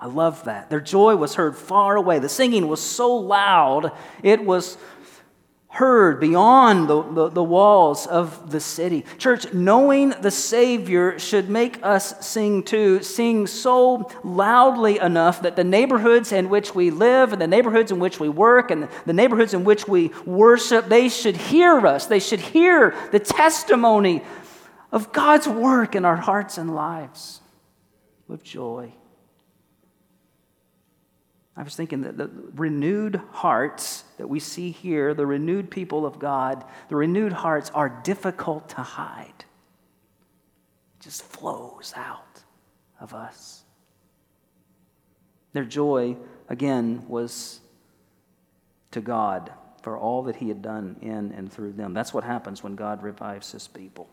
I 0.00 0.06
love 0.06 0.44
that. 0.44 0.68
Their 0.70 0.80
joy 0.80 1.16
was 1.16 1.34
heard 1.34 1.56
far 1.56 1.96
away. 1.96 2.18
The 2.18 2.28
singing 2.28 2.68
was 2.68 2.82
so 2.82 3.14
loud, 3.16 3.92
it 4.22 4.44
was 4.44 4.76
heard 5.74 6.20
beyond 6.20 6.88
the, 6.88 7.02
the, 7.02 7.28
the, 7.30 7.42
walls 7.42 8.06
of 8.06 8.52
the 8.52 8.60
city. 8.60 9.04
Church, 9.18 9.52
knowing 9.52 10.10
the 10.20 10.30
Savior 10.30 11.18
should 11.18 11.50
make 11.50 11.80
us 11.82 12.24
sing 12.24 12.62
too, 12.62 13.02
sing 13.02 13.48
so 13.48 14.08
loudly 14.22 15.00
enough 15.00 15.42
that 15.42 15.56
the 15.56 15.64
neighborhoods 15.64 16.30
in 16.30 16.48
which 16.48 16.76
we 16.76 16.90
live 16.90 17.32
and 17.32 17.42
the 17.42 17.48
neighborhoods 17.48 17.90
in 17.90 17.98
which 17.98 18.20
we 18.20 18.28
work 18.28 18.70
and 18.70 18.88
the 19.04 19.12
neighborhoods 19.12 19.52
in 19.52 19.64
which 19.64 19.88
we 19.88 20.12
worship, 20.24 20.86
they 20.86 21.08
should 21.08 21.36
hear 21.36 21.84
us. 21.84 22.06
They 22.06 22.20
should 22.20 22.40
hear 22.40 22.94
the 23.10 23.18
testimony 23.18 24.22
of 24.92 25.12
God's 25.12 25.48
work 25.48 25.96
in 25.96 26.04
our 26.04 26.16
hearts 26.16 26.56
and 26.56 26.72
lives 26.72 27.40
with 28.28 28.44
joy. 28.44 28.92
I 31.56 31.62
was 31.62 31.76
thinking 31.76 32.02
that 32.02 32.16
the 32.16 32.30
renewed 32.54 33.20
hearts 33.30 34.04
that 34.18 34.28
we 34.28 34.40
see 34.40 34.72
here, 34.72 35.14
the 35.14 35.26
renewed 35.26 35.70
people 35.70 36.04
of 36.04 36.18
God, 36.18 36.64
the 36.88 36.96
renewed 36.96 37.32
hearts 37.32 37.70
are 37.70 37.88
difficult 37.88 38.70
to 38.70 38.82
hide. 38.82 39.44
It 40.98 41.02
just 41.02 41.22
flows 41.22 41.92
out 41.96 42.42
of 43.00 43.14
us. 43.14 43.62
Their 45.52 45.64
joy, 45.64 46.16
again, 46.48 47.04
was 47.06 47.60
to 48.90 49.00
God 49.00 49.52
for 49.82 49.96
all 49.96 50.24
that 50.24 50.36
He 50.36 50.48
had 50.48 50.60
done 50.60 50.96
in 51.02 51.30
and 51.32 51.52
through 51.52 51.74
them. 51.74 51.94
That's 51.94 52.12
what 52.12 52.24
happens 52.24 52.64
when 52.64 52.74
God 52.74 53.02
revives 53.02 53.52
His 53.52 53.68
people. 53.68 54.08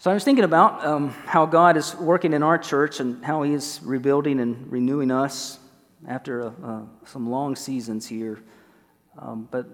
So 0.00 0.12
I 0.12 0.14
was 0.14 0.22
thinking 0.22 0.44
about 0.44 0.86
um, 0.86 1.08
how 1.26 1.44
God 1.44 1.76
is 1.76 1.96
working 1.96 2.32
in 2.32 2.44
our 2.44 2.56
church 2.56 3.00
and 3.00 3.24
how 3.24 3.42
He 3.42 3.52
is 3.52 3.80
rebuilding 3.82 4.38
and 4.38 4.70
renewing 4.70 5.10
us 5.10 5.58
after 6.06 6.44
uh, 6.44 6.52
uh, 6.64 6.82
some 7.04 7.28
long 7.28 7.56
seasons 7.56 8.06
here. 8.06 8.40
Um, 9.18 9.48
but 9.50 9.66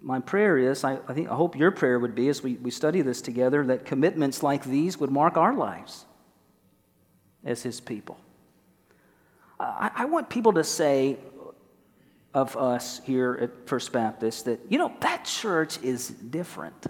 my 0.00 0.18
prayer 0.18 0.58
is, 0.58 0.82
I, 0.82 0.98
I, 1.06 1.14
think, 1.14 1.30
I 1.30 1.36
hope 1.36 1.54
your 1.54 1.70
prayer 1.70 2.00
would 2.00 2.16
be, 2.16 2.28
as 2.28 2.42
we, 2.42 2.54
we 2.54 2.72
study 2.72 3.02
this 3.02 3.22
together, 3.22 3.64
that 3.66 3.84
commitments 3.84 4.42
like 4.42 4.64
these 4.64 4.98
would 4.98 5.12
mark 5.12 5.36
our 5.36 5.54
lives 5.54 6.06
as 7.44 7.62
His 7.62 7.80
people. 7.80 8.18
I, 9.60 9.92
I 9.94 10.04
want 10.06 10.28
people 10.28 10.54
to 10.54 10.64
say, 10.64 11.18
of 12.34 12.56
us 12.56 13.00
here 13.04 13.38
at 13.42 13.68
First 13.68 13.92
Baptist 13.92 14.46
that, 14.46 14.58
you 14.68 14.78
know, 14.78 14.92
that 15.00 15.24
church 15.24 15.80
is 15.82 16.08
different. 16.08 16.86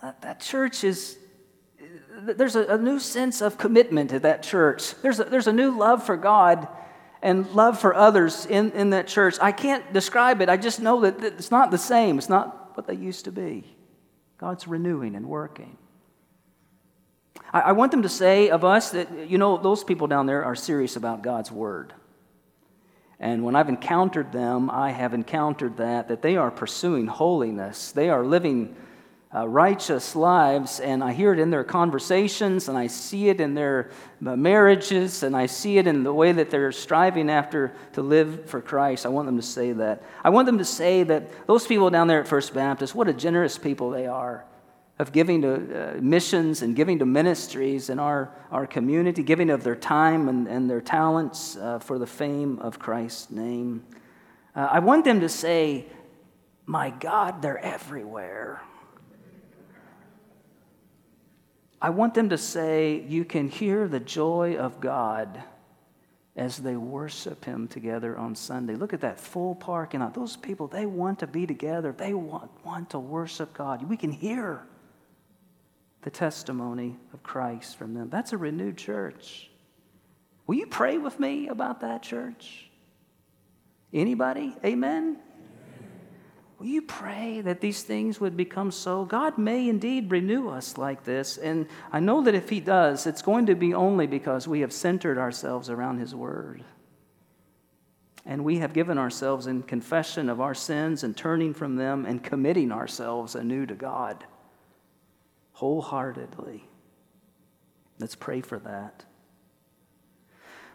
Uh, 0.00 0.12
that 0.20 0.40
church 0.40 0.84
is, 0.84 1.18
there's 2.22 2.56
a, 2.56 2.78
new 2.78 2.98
sense 2.98 3.40
of 3.40 3.58
commitment 3.58 4.10
to 4.10 4.20
that 4.20 4.42
church. 4.42 4.94
There's 5.02 5.20
a, 5.20 5.24
there's 5.24 5.48
a 5.48 5.52
new 5.52 5.76
love 5.76 6.04
for 6.04 6.16
God 6.16 6.68
and 7.20 7.50
love 7.52 7.78
for 7.78 7.94
others 7.94 8.46
in, 8.46 8.72
in 8.72 8.90
that 8.90 9.06
church. 9.06 9.36
I 9.40 9.52
can't 9.52 9.92
describe 9.92 10.40
it. 10.40 10.48
I 10.48 10.56
just 10.56 10.80
know 10.80 11.00
that 11.02 11.22
it's 11.22 11.50
not 11.50 11.70
the 11.70 11.78
same. 11.78 12.18
It's 12.18 12.28
not 12.28 12.76
what 12.76 12.86
they 12.86 12.94
used 12.94 13.26
to 13.26 13.32
be. 13.32 13.64
God's 14.38 14.66
renewing 14.66 15.14
and 15.14 15.26
working. 15.26 15.76
I, 17.52 17.60
I 17.60 17.72
want 17.72 17.90
them 17.92 18.02
to 18.02 18.08
say 18.08 18.50
of 18.50 18.64
us 18.64 18.90
that, 18.90 19.28
you 19.28 19.38
know, 19.38 19.56
those 19.56 19.84
people 19.84 20.06
down 20.06 20.26
there 20.26 20.44
are 20.44 20.54
serious 20.54 20.96
about 20.96 21.22
God's 21.22 21.50
word. 21.52 21.92
And 23.20 23.44
when 23.44 23.54
I've 23.54 23.68
encountered 23.68 24.32
them, 24.32 24.68
I 24.68 24.90
have 24.90 25.14
encountered 25.14 25.76
that, 25.76 26.08
that 26.08 26.22
they 26.22 26.36
are 26.36 26.50
pursuing 26.50 27.06
holiness. 27.06 27.92
They 27.92 28.10
are 28.10 28.24
living 28.24 28.74
uh, 29.34 29.48
righteous 29.48 30.14
lives, 30.14 30.78
and 30.78 31.02
I 31.02 31.12
hear 31.12 31.32
it 31.32 31.38
in 31.38 31.50
their 31.50 31.64
conversations, 31.64 32.68
and 32.68 32.76
I 32.76 32.86
see 32.86 33.28
it 33.30 33.40
in 33.40 33.54
their 33.54 33.90
uh, 34.24 34.36
marriages, 34.36 35.22
and 35.22 35.34
I 35.34 35.46
see 35.46 35.78
it 35.78 35.86
in 35.86 36.02
the 36.02 36.12
way 36.12 36.32
that 36.32 36.50
they're 36.50 36.72
striving 36.72 37.30
after 37.30 37.72
to 37.94 38.02
live 38.02 38.46
for 38.50 38.60
Christ. 38.60 39.06
I 39.06 39.08
want 39.08 39.26
them 39.26 39.36
to 39.36 39.42
say 39.42 39.72
that. 39.72 40.02
I 40.22 40.30
want 40.30 40.46
them 40.46 40.58
to 40.58 40.64
say 40.64 41.02
that 41.04 41.46
those 41.46 41.66
people 41.66 41.88
down 41.88 42.08
there 42.08 42.20
at 42.20 42.28
First 42.28 42.52
Baptist, 42.52 42.94
what 42.94 43.08
a 43.08 43.14
generous 43.14 43.56
people 43.56 43.90
they 43.90 44.06
are 44.06 44.44
of 44.98 45.12
giving 45.12 45.42
to 45.42 45.54
uh, 45.54 46.00
missions 46.00 46.62
and 46.62 46.76
giving 46.76 46.98
to 46.98 47.06
ministries 47.06 47.88
in 47.88 47.98
our, 47.98 48.30
our 48.50 48.66
community, 48.66 49.22
giving 49.22 49.48
of 49.50 49.64
their 49.64 49.74
time 49.74 50.28
and, 50.28 50.46
and 50.46 50.68
their 50.68 50.80
talents 50.80 51.56
uh, 51.56 51.78
for 51.78 51.98
the 51.98 52.06
fame 52.06 52.58
of 52.58 52.78
Christ's 52.78 53.30
name. 53.30 53.82
Uh, 54.54 54.68
I 54.70 54.78
want 54.80 55.04
them 55.04 55.20
to 55.20 55.28
say, 55.28 55.86
My 56.66 56.90
God, 56.90 57.40
they're 57.40 57.58
everywhere. 57.58 58.62
I 61.82 61.90
want 61.90 62.14
them 62.14 62.28
to 62.28 62.38
say, 62.38 63.04
You 63.08 63.24
can 63.24 63.48
hear 63.48 63.88
the 63.88 63.98
joy 63.98 64.54
of 64.54 64.80
God 64.80 65.42
as 66.36 66.58
they 66.58 66.76
worship 66.76 67.44
Him 67.44 67.66
together 67.66 68.16
on 68.16 68.36
Sunday. 68.36 68.76
Look 68.76 68.92
at 68.92 69.00
that 69.00 69.18
full 69.18 69.56
parking 69.56 69.98
lot. 69.98 70.14
Those 70.14 70.36
people, 70.36 70.68
they 70.68 70.86
want 70.86 71.18
to 71.18 71.26
be 71.26 71.44
together. 71.44 71.92
They 71.92 72.14
want, 72.14 72.52
want 72.64 72.90
to 72.90 73.00
worship 73.00 73.52
God. 73.52 73.82
We 73.88 73.96
can 73.96 74.12
hear 74.12 74.62
the 76.02 76.10
testimony 76.10 76.96
of 77.12 77.24
Christ 77.24 77.76
from 77.76 77.94
them. 77.94 78.08
That's 78.10 78.32
a 78.32 78.38
renewed 78.38 78.78
church. 78.78 79.50
Will 80.46 80.54
you 80.54 80.68
pray 80.68 80.98
with 80.98 81.18
me 81.18 81.48
about 81.48 81.80
that 81.80 82.04
church? 82.04 82.70
Anybody? 83.92 84.56
Amen? 84.64 85.18
Will 86.62 86.68
you 86.68 86.82
pray 86.82 87.40
that 87.40 87.60
these 87.60 87.82
things 87.82 88.20
would 88.20 88.36
become 88.36 88.70
so? 88.70 89.04
God 89.04 89.36
may 89.36 89.68
indeed 89.68 90.12
renew 90.12 90.48
us 90.48 90.78
like 90.78 91.02
this. 91.02 91.36
And 91.36 91.66
I 91.90 91.98
know 91.98 92.22
that 92.22 92.36
if 92.36 92.48
He 92.48 92.60
does, 92.60 93.04
it's 93.04 93.20
going 93.20 93.46
to 93.46 93.56
be 93.56 93.74
only 93.74 94.06
because 94.06 94.46
we 94.46 94.60
have 94.60 94.72
centered 94.72 95.18
ourselves 95.18 95.68
around 95.68 95.98
His 95.98 96.14
Word. 96.14 96.62
And 98.24 98.44
we 98.44 98.58
have 98.58 98.74
given 98.74 98.96
ourselves 98.96 99.48
in 99.48 99.64
confession 99.64 100.28
of 100.28 100.40
our 100.40 100.54
sins 100.54 101.02
and 101.02 101.16
turning 101.16 101.52
from 101.52 101.74
them 101.74 102.06
and 102.06 102.22
committing 102.22 102.70
ourselves 102.70 103.34
anew 103.34 103.66
to 103.66 103.74
God 103.74 104.24
wholeheartedly. 105.54 106.62
Let's 107.98 108.14
pray 108.14 108.40
for 108.40 108.60
that. 108.60 109.04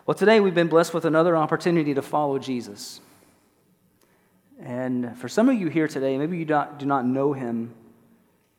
Well, 0.06 0.16
today 0.16 0.42
we've 0.42 0.54
been 0.54 0.68
blessed 0.68 0.94
with 0.94 1.06
another 1.06 1.38
opportunity 1.38 1.94
to 1.94 2.02
follow 2.02 2.40
Jesus. 2.40 3.00
And 4.60 5.18
for 5.18 5.28
some 5.30 5.50
of 5.50 5.56
you 5.56 5.68
here 5.68 5.88
today, 5.88 6.18
maybe 6.18 6.38
you 6.38 6.46
do 6.46 6.86
not 6.86 7.06
know 7.06 7.34
him 7.34 7.74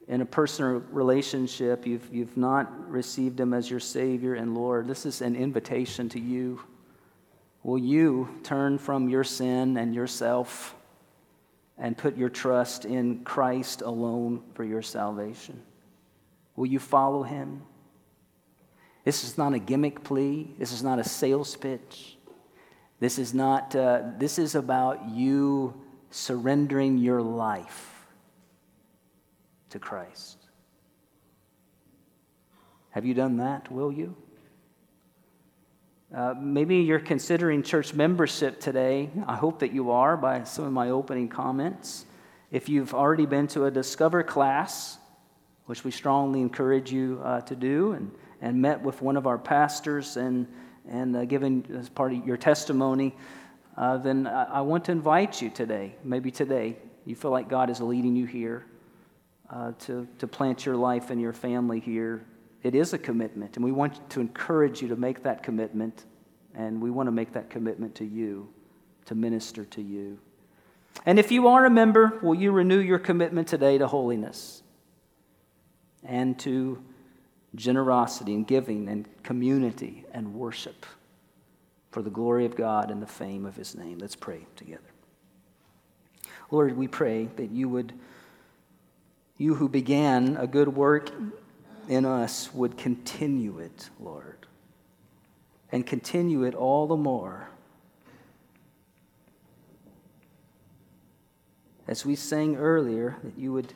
in 0.08 0.22
a 0.22 0.26
personal 0.26 0.82
relationship, 0.90 1.86
you've, 1.86 2.08
you've 2.10 2.36
not 2.36 2.90
received 2.90 3.38
him 3.38 3.52
as 3.52 3.70
your 3.70 3.78
Savior 3.78 4.34
and 4.34 4.54
Lord. 4.54 4.88
This 4.88 5.04
is 5.04 5.20
an 5.20 5.36
invitation 5.36 6.08
to 6.08 6.18
you. 6.18 6.60
Will 7.62 7.76
you 7.76 8.28
turn 8.42 8.78
from 8.78 9.10
your 9.10 9.22
sin 9.22 9.76
and 9.76 9.94
yourself 9.94 10.74
and 11.76 11.96
put 11.96 12.16
your 12.16 12.30
trust 12.30 12.86
in 12.86 13.22
Christ 13.22 13.82
alone 13.82 14.42
for 14.54 14.64
your 14.64 14.80
salvation? 14.80 15.62
Will 16.56 16.66
you 16.66 16.78
follow 16.78 17.22
him? 17.22 17.62
This 19.04 19.24
is 19.24 19.36
not 19.36 19.52
a 19.52 19.58
gimmick 19.58 20.04
plea. 20.04 20.54
This 20.58 20.72
is 20.72 20.82
not 20.82 20.98
a 20.98 21.04
sales 21.04 21.54
pitch. 21.54 22.16
This 22.98 23.18
is 23.18 23.34
not, 23.34 23.76
uh, 23.76 24.02
this 24.18 24.38
is 24.38 24.54
about 24.54 25.10
you 25.10 25.74
surrendering 26.10 26.98
your 26.98 27.22
life 27.22 28.06
to 29.70 29.78
Christ. 29.78 30.38
Have 32.90 33.04
you 33.04 33.14
done 33.14 33.36
that? 33.36 33.70
Will 33.70 33.92
you? 33.92 34.16
Uh, 36.14 36.34
maybe 36.40 36.76
you're 36.76 36.98
considering 36.98 37.62
church 37.62 37.92
membership 37.92 38.60
today. 38.60 39.10
I 39.26 39.36
hope 39.36 39.58
that 39.58 39.74
you 39.74 39.90
are 39.90 40.16
by 40.16 40.44
some 40.44 40.64
of 40.64 40.72
my 40.72 40.88
opening 40.88 41.28
comments. 41.28 42.06
If 42.50 42.70
you've 42.70 42.94
already 42.94 43.26
been 43.26 43.46
to 43.48 43.66
a 43.66 43.70
Discover 43.70 44.22
class, 44.22 44.96
which 45.66 45.84
we 45.84 45.90
strongly 45.90 46.40
encourage 46.40 46.90
you 46.90 47.20
uh, 47.22 47.42
to 47.42 47.54
do, 47.54 47.92
and, 47.92 48.10
and 48.40 48.62
met 48.62 48.80
with 48.80 49.02
one 49.02 49.18
of 49.18 49.26
our 49.26 49.36
pastors 49.36 50.16
and, 50.16 50.46
and 50.88 51.14
uh, 51.14 51.26
given 51.26 51.66
as 51.78 51.90
part 51.90 52.14
of 52.14 52.26
your 52.26 52.38
testimony, 52.38 53.14
uh, 53.78 53.96
then 53.96 54.26
I, 54.26 54.60
want 54.60 54.84
to 54.86 54.92
invite 54.92 55.40
you 55.40 55.50
today, 55.50 55.94
maybe 56.04 56.30
today, 56.30 56.76
you 57.04 57.14
feel 57.14 57.30
like 57.30 57.48
God 57.48 57.70
is 57.70 57.80
leading 57.80 58.16
you 58.16 58.26
here 58.26 58.66
uh, 59.48 59.72
to, 59.80 60.06
to 60.18 60.26
plant 60.26 60.66
your 60.66 60.76
life 60.76 61.10
and 61.10 61.20
your 61.20 61.32
family 61.32 61.80
here. 61.80 62.26
It 62.62 62.74
is 62.74 62.92
a 62.92 62.98
commitment, 62.98 63.56
and 63.56 63.64
we 63.64 63.72
want 63.72 64.10
to 64.10 64.20
encourage 64.20 64.82
you 64.82 64.88
to 64.88 64.96
make 64.96 65.22
that 65.22 65.42
commitment, 65.42 66.04
and 66.54 66.82
we 66.82 66.90
want 66.90 67.06
to 67.06 67.12
make 67.12 67.32
that 67.32 67.48
commitment 67.48 67.94
to 67.94 68.04
you, 68.04 68.48
to 69.06 69.14
minister 69.14 69.64
to 69.64 69.80
you. 69.80 70.18
And 71.06 71.18
if 71.18 71.30
you 71.30 71.48
are 71.48 71.64
a 71.64 71.70
member, 71.70 72.18
will 72.22 72.34
you 72.34 72.50
renew 72.50 72.80
your 72.80 72.98
commitment 72.98 73.48
today 73.48 73.78
to 73.78 73.86
holiness? 73.86 74.62
and 76.04 76.38
to 76.38 76.82
generosity 77.54 78.34
and 78.34 78.46
giving 78.46 78.88
and 78.88 79.08
community 79.22 80.04
and 80.12 80.34
worship 80.34 80.86
for 81.90 82.02
the 82.02 82.10
glory 82.10 82.44
of 82.44 82.56
God 82.56 82.90
and 82.90 83.02
the 83.02 83.06
fame 83.06 83.46
of 83.46 83.56
his 83.56 83.74
name. 83.74 83.98
Let's 83.98 84.16
pray 84.16 84.46
together. 84.56 84.82
Lord, 86.50 86.76
we 86.76 86.88
pray 86.88 87.28
that 87.36 87.50
you 87.50 87.68
would, 87.68 87.92
you 89.36 89.54
who 89.54 89.68
began 89.68 90.36
a 90.36 90.46
good 90.46 90.68
work 90.68 91.10
in 91.88 92.04
us, 92.04 92.52
would 92.52 92.76
continue 92.76 93.58
it, 93.58 93.90
Lord, 93.98 94.46
and 95.72 95.86
continue 95.86 96.44
it 96.44 96.54
all 96.54 96.86
the 96.86 96.96
more. 96.96 97.48
As 101.86 102.04
we 102.04 102.16
sang 102.16 102.56
earlier, 102.56 103.16
that 103.24 103.38
you 103.38 103.52
would 103.52 103.72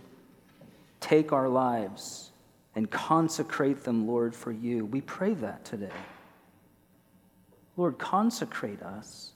take 1.01 1.33
our 1.33 1.49
lives 1.49 2.31
and 2.75 2.91
consecrate 2.91 3.85
them, 3.85 4.07
Lord, 4.07 4.35
for 4.35 4.53
you. 4.53 4.85
We 4.87 5.01
pray 5.01 5.35
that 5.35 5.65
today. 5.65 5.91
Lord, 7.83 7.99
consecrate 7.99 8.80
us 8.80 9.33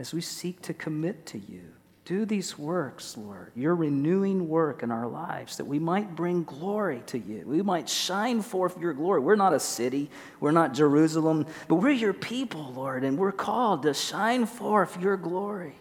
as 0.00 0.12
we 0.12 0.20
seek 0.20 0.60
to 0.62 0.74
commit 0.74 1.24
to 1.26 1.38
you. 1.38 1.62
Do 2.04 2.24
these 2.24 2.58
works, 2.58 3.16
Lord, 3.16 3.52
your 3.54 3.76
renewing 3.76 4.48
work 4.48 4.82
in 4.82 4.90
our 4.90 5.06
lives, 5.06 5.56
that 5.58 5.64
we 5.64 5.78
might 5.78 6.16
bring 6.16 6.42
glory 6.42 7.04
to 7.06 7.16
you. 7.16 7.44
We 7.46 7.62
might 7.62 7.88
shine 7.88 8.42
forth 8.42 8.76
your 8.80 8.92
glory. 8.92 9.20
We're 9.20 9.36
not 9.36 9.54
a 9.54 9.60
city, 9.60 10.10
we're 10.40 10.50
not 10.50 10.74
Jerusalem, 10.74 11.46
but 11.68 11.76
we're 11.76 11.90
your 11.90 12.12
people, 12.12 12.72
Lord, 12.72 13.04
and 13.04 13.16
we're 13.16 13.30
called 13.30 13.84
to 13.84 13.94
shine 13.94 14.46
forth 14.46 15.00
your 15.00 15.16
glory 15.16 15.76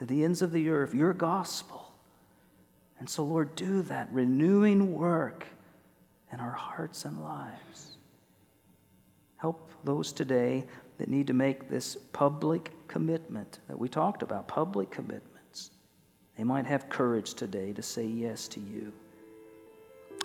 to 0.00 0.04
the 0.04 0.24
ends 0.24 0.42
of 0.42 0.50
the 0.50 0.68
earth, 0.68 0.94
your 0.96 1.12
gospel. 1.12 1.92
And 2.98 3.08
so, 3.08 3.22
Lord, 3.24 3.54
do 3.54 3.82
that 3.82 4.08
renewing 4.10 4.94
work 4.94 5.46
in 6.32 6.40
our 6.40 6.50
hearts 6.50 7.04
and 7.04 7.22
lives. 7.22 7.91
Help 9.42 9.72
those 9.82 10.12
today 10.12 10.64
that 10.98 11.08
need 11.08 11.26
to 11.26 11.32
make 11.32 11.68
this 11.68 11.96
public 12.12 12.70
commitment 12.86 13.58
that 13.66 13.76
we 13.76 13.88
talked 13.88 14.22
about, 14.22 14.46
public 14.46 14.88
commitments. 14.88 15.72
They 16.38 16.44
might 16.44 16.64
have 16.64 16.88
courage 16.88 17.34
today 17.34 17.72
to 17.72 17.82
say 17.82 18.06
yes 18.06 18.46
to 18.46 18.60
you. 18.60 18.92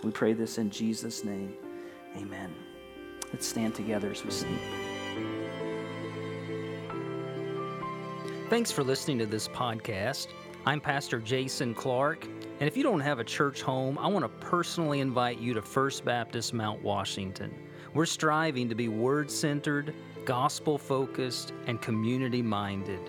We 0.04 0.12
pray 0.12 0.34
this 0.34 0.58
in 0.58 0.70
Jesus' 0.70 1.24
name. 1.24 1.52
Amen. 2.16 2.54
Let's 3.32 3.44
stand 3.44 3.74
together 3.74 4.08
as 4.08 4.24
we 4.24 4.30
sing. 4.30 4.56
Thanks 8.48 8.70
for 8.70 8.84
listening 8.84 9.18
to 9.18 9.26
this 9.26 9.48
podcast. 9.48 10.28
I'm 10.64 10.80
Pastor 10.80 11.18
Jason 11.18 11.74
Clark. 11.74 12.24
And 12.60 12.68
if 12.68 12.76
you 12.76 12.84
don't 12.84 13.00
have 13.00 13.18
a 13.18 13.24
church 13.24 13.62
home, 13.62 13.98
I 13.98 14.06
want 14.06 14.24
to 14.24 14.46
personally 14.46 15.00
invite 15.00 15.40
you 15.40 15.54
to 15.54 15.62
First 15.62 16.04
Baptist 16.04 16.54
Mount 16.54 16.80
Washington. 16.84 17.52
We're 17.98 18.06
striving 18.06 18.68
to 18.68 18.76
be 18.76 18.86
word 18.86 19.28
centered, 19.28 19.92
gospel 20.24 20.78
focused, 20.78 21.52
and 21.66 21.82
community 21.82 22.42
minded. 22.42 23.00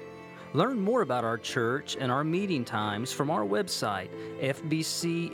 Learn 0.55 0.81
more 0.81 1.03
about 1.03 1.23
our 1.23 1.37
church 1.37 1.95
and 1.99 2.11
our 2.11 2.23
meeting 2.23 2.65
times 2.65 3.11
from 3.11 3.29
our 3.29 3.45
website, 3.45 4.09
fbcmw.org. 4.41 5.29